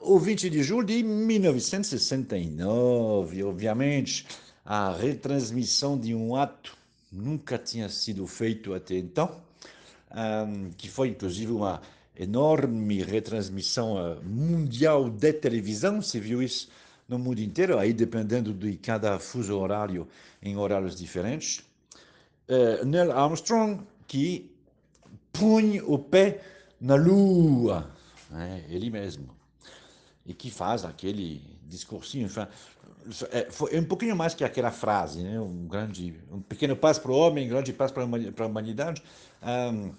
o 0.00 0.18
20 0.18 0.50
de 0.50 0.62
julho 0.62 0.86
de 0.86 1.02
1969. 1.02 3.42
Obviamente, 3.42 4.26
a 4.64 4.92
retransmissão 4.92 5.98
de 5.98 6.14
um 6.14 6.36
ato 6.36 6.76
nunca 7.10 7.58
tinha 7.58 7.88
sido 7.88 8.24
feito 8.26 8.74
até 8.74 8.96
então, 8.96 9.40
um, 10.10 10.70
que 10.76 10.88
foi 10.88 11.08
inclusive 11.08 11.52
uma 11.52 11.80
enorme 12.18 13.02
retransmissão 13.02 13.96
uh, 13.96 14.22
mundial 14.24 15.10
de 15.10 15.32
televisão, 15.32 16.00
se 16.00 16.18
viu 16.18 16.42
isso 16.42 16.70
no 17.08 17.18
mundo 17.18 17.40
inteiro, 17.40 17.78
aí 17.78 17.92
dependendo 17.92 18.54
de 18.54 18.76
cada 18.76 19.18
fuso 19.18 19.56
horário, 19.56 20.08
em 20.42 20.56
horários 20.56 20.96
diferentes. 20.96 21.62
Neil 22.84 23.12
Armstrong, 23.12 23.80
que 24.06 24.50
punha 25.32 25.84
o 25.84 25.98
pé 25.98 26.40
na 26.80 26.94
lua, 26.94 27.90
né? 28.30 28.64
ele 28.68 28.90
mesmo. 28.90 29.28
E 30.24 30.34
que 30.34 30.50
faz 30.50 30.84
aquele 30.84 31.42
discursinho, 31.64 32.28
é, 33.30 33.48
é 33.76 33.80
um 33.80 33.84
pouquinho 33.84 34.16
mais 34.16 34.34
que 34.34 34.42
aquela 34.42 34.70
frase, 34.70 35.22
né? 35.22 35.38
um 35.40 35.66
grande, 35.66 36.14
um 36.30 36.40
pequeno 36.40 36.76
passo 36.76 37.00
para 37.00 37.12
o 37.12 37.16
homem, 37.16 37.46
um 37.46 37.50
grande 37.50 37.72
passo 37.72 37.94
para 37.94 38.44
a 38.44 38.46
humanidade. 38.48 39.02
Um, 39.42 39.92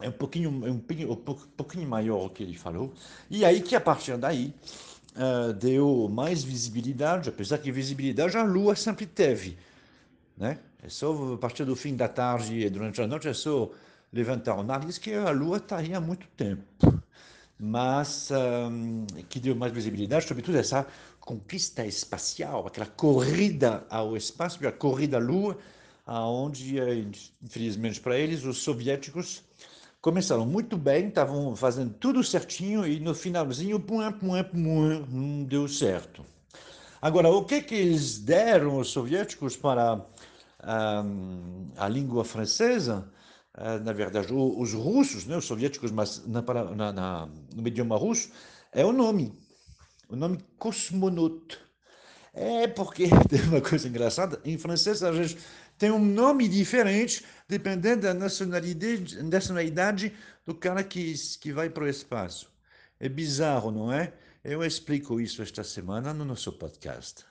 é 0.00 0.08
um 0.08 0.12
pouquinho, 0.12 0.50
um 0.50 0.78
pouquinho, 0.78 1.12
um 1.12 1.16
pouquinho 1.16 1.88
maior 1.88 2.26
o 2.26 2.30
que 2.30 2.42
ele 2.42 2.56
falou. 2.56 2.92
E 3.30 3.44
aí 3.44 3.60
que 3.60 3.76
a 3.76 3.80
partir 3.80 4.16
daí 4.16 4.52
uh, 5.16 5.52
deu 5.52 6.08
mais 6.10 6.42
visibilidade, 6.42 7.28
apesar 7.28 7.58
que 7.58 7.70
visibilidade 7.70 8.36
a 8.36 8.42
Lua 8.42 8.74
sempre 8.74 9.06
teve, 9.06 9.56
né? 10.36 10.58
É 10.82 10.88
só 10.88 11.34
a 11.34 11.38
partir 11.38 11.64
do 11.64 11.76
fim 11.76 11.94
da 11.94 12.08
tarde 12.08 12.58
e 12.58 12.68
durante 12.68 13.00
a 13.00 13.06
noite 13.06 13.28
é 13.28 13.32
só 13.32 13.70
levantar 14.12 14.56
o 14.56 14.62
nariz 14.62 14.98
que 14.98 15.14
a 15.14 15.30
Lua 15.30 15.56
está 15.58 15.78
aí 15.78 15.94
há 15.94 16.00
muito 16.00 16.26
tempo. 16.36 16.64
mas 17.58 18.28
um, 18.32 19.06
que 19.28 19.38
deu 19.38 19.54
mais 19.54 19.72
visibilidade, 19.72 20.26
sobretudo 20.26 20.58
essa 20.58 20.86
conquista 21.20 21.86
espacial, 21.86 22.66
aquela 22.66 22.86
corrida 22.86 23.86
ao 23.88 24.16
espaço, 24.16 24.66
a 24.66 24.72
corrida 24.72 25.16
à 25.18 25.20
Lua, 25.20 25.56
aonde, 26.04 26.80
eh, 26.80 27.04
infelizmente 27.42 28.00
para 28.00 28.18
eles, 28.18 28.44
os 28.44 28.58
soviéticos 28.58 29.44
começaram 30.00 30.44
muito 30.44 30.76
bem, 30.76 31.06
estavam 31.08 31.54
fazendo 31.54 31.94
tudo 31.94 32.24
certinho 32.24 32.84
e 32.84 32.98
no 32.98 33.14
finalzinho, 33.14 33.78
pum, 33.78 34.00
pum, 34.12 34.42
pum, 34.42 35.06
não 35.08 35.44
deu 35.44 35.68
certo. 35.68 36.24
Agora, 37.00 37.28
o 37.30 37.44
que 37.44 37.62
que 37.62 37.74
eles 37.76 38.18
deram, 38.18 38.78
os 38.78 38.88
soviéticos, 38.90 39.56
para 39.56 40.04
a 41.76 41.88
língua 41.88 42.24
francesa? 42.24 43.08
Uh, 43.56 43.82
na 43.84 43.92
verdade, 43.92 44.32
os 44.32 44.72
russos, 44.72 45.26
né, 45.26 45.36
os 45.36 45.44
soviéticos, 45.44 45.90
mas 45.90 46.26
na, 46.26 46.42
na, 46.42 46.92
na, 46.92 47.28
no 47.54 47.68
idioma 47.68 47.96
russo, 47.96 48.30
é 48.72 48.84
o 48.84 48.92
nome, 48.92 49.38
o 50.08 50.16
nome 50.16 50.38
cosmonaute. 50.58 51.58
É 52.32 52.66
porque 52.66 53.08
tem 53.28 53.42
uma 53.42 53.60
coisa 53.60 53.86
engraçada, 53.86 54.40
em 54.44 54.56
francês 54.56 55.02
a 55.02 55.12
gente 55.12 55.36
tem 55.76 55.90
um 55.90 56.02
nome 56.02 56.48
diferente 56.48 57.24
dependendo 57.46 58.02
da 58.02 58.14
nacionalidade, 58.14 59.22
nacionalidade 59.22 60.14
do 60.46 60.54
cara 60.54 60.82
que, 60.82 61.14
que 61.38 61.52
vai 61.52 61.68
para 61.68 61.84
o 61.84 61.88
espaço. 61.88 62.50
É 62.98 63.08
bizarro, 63.08 63.70
não 63.70 63.92
é? 63.92 64.14
Eu 64.42 64.64
explico 64.64 65.20
isso 65.20 65.42
esta 65.42 65.62
semana 65.62 66.14
no 66.14 66.24
nosso 66.24 66.52
podcast. 66.52 67.24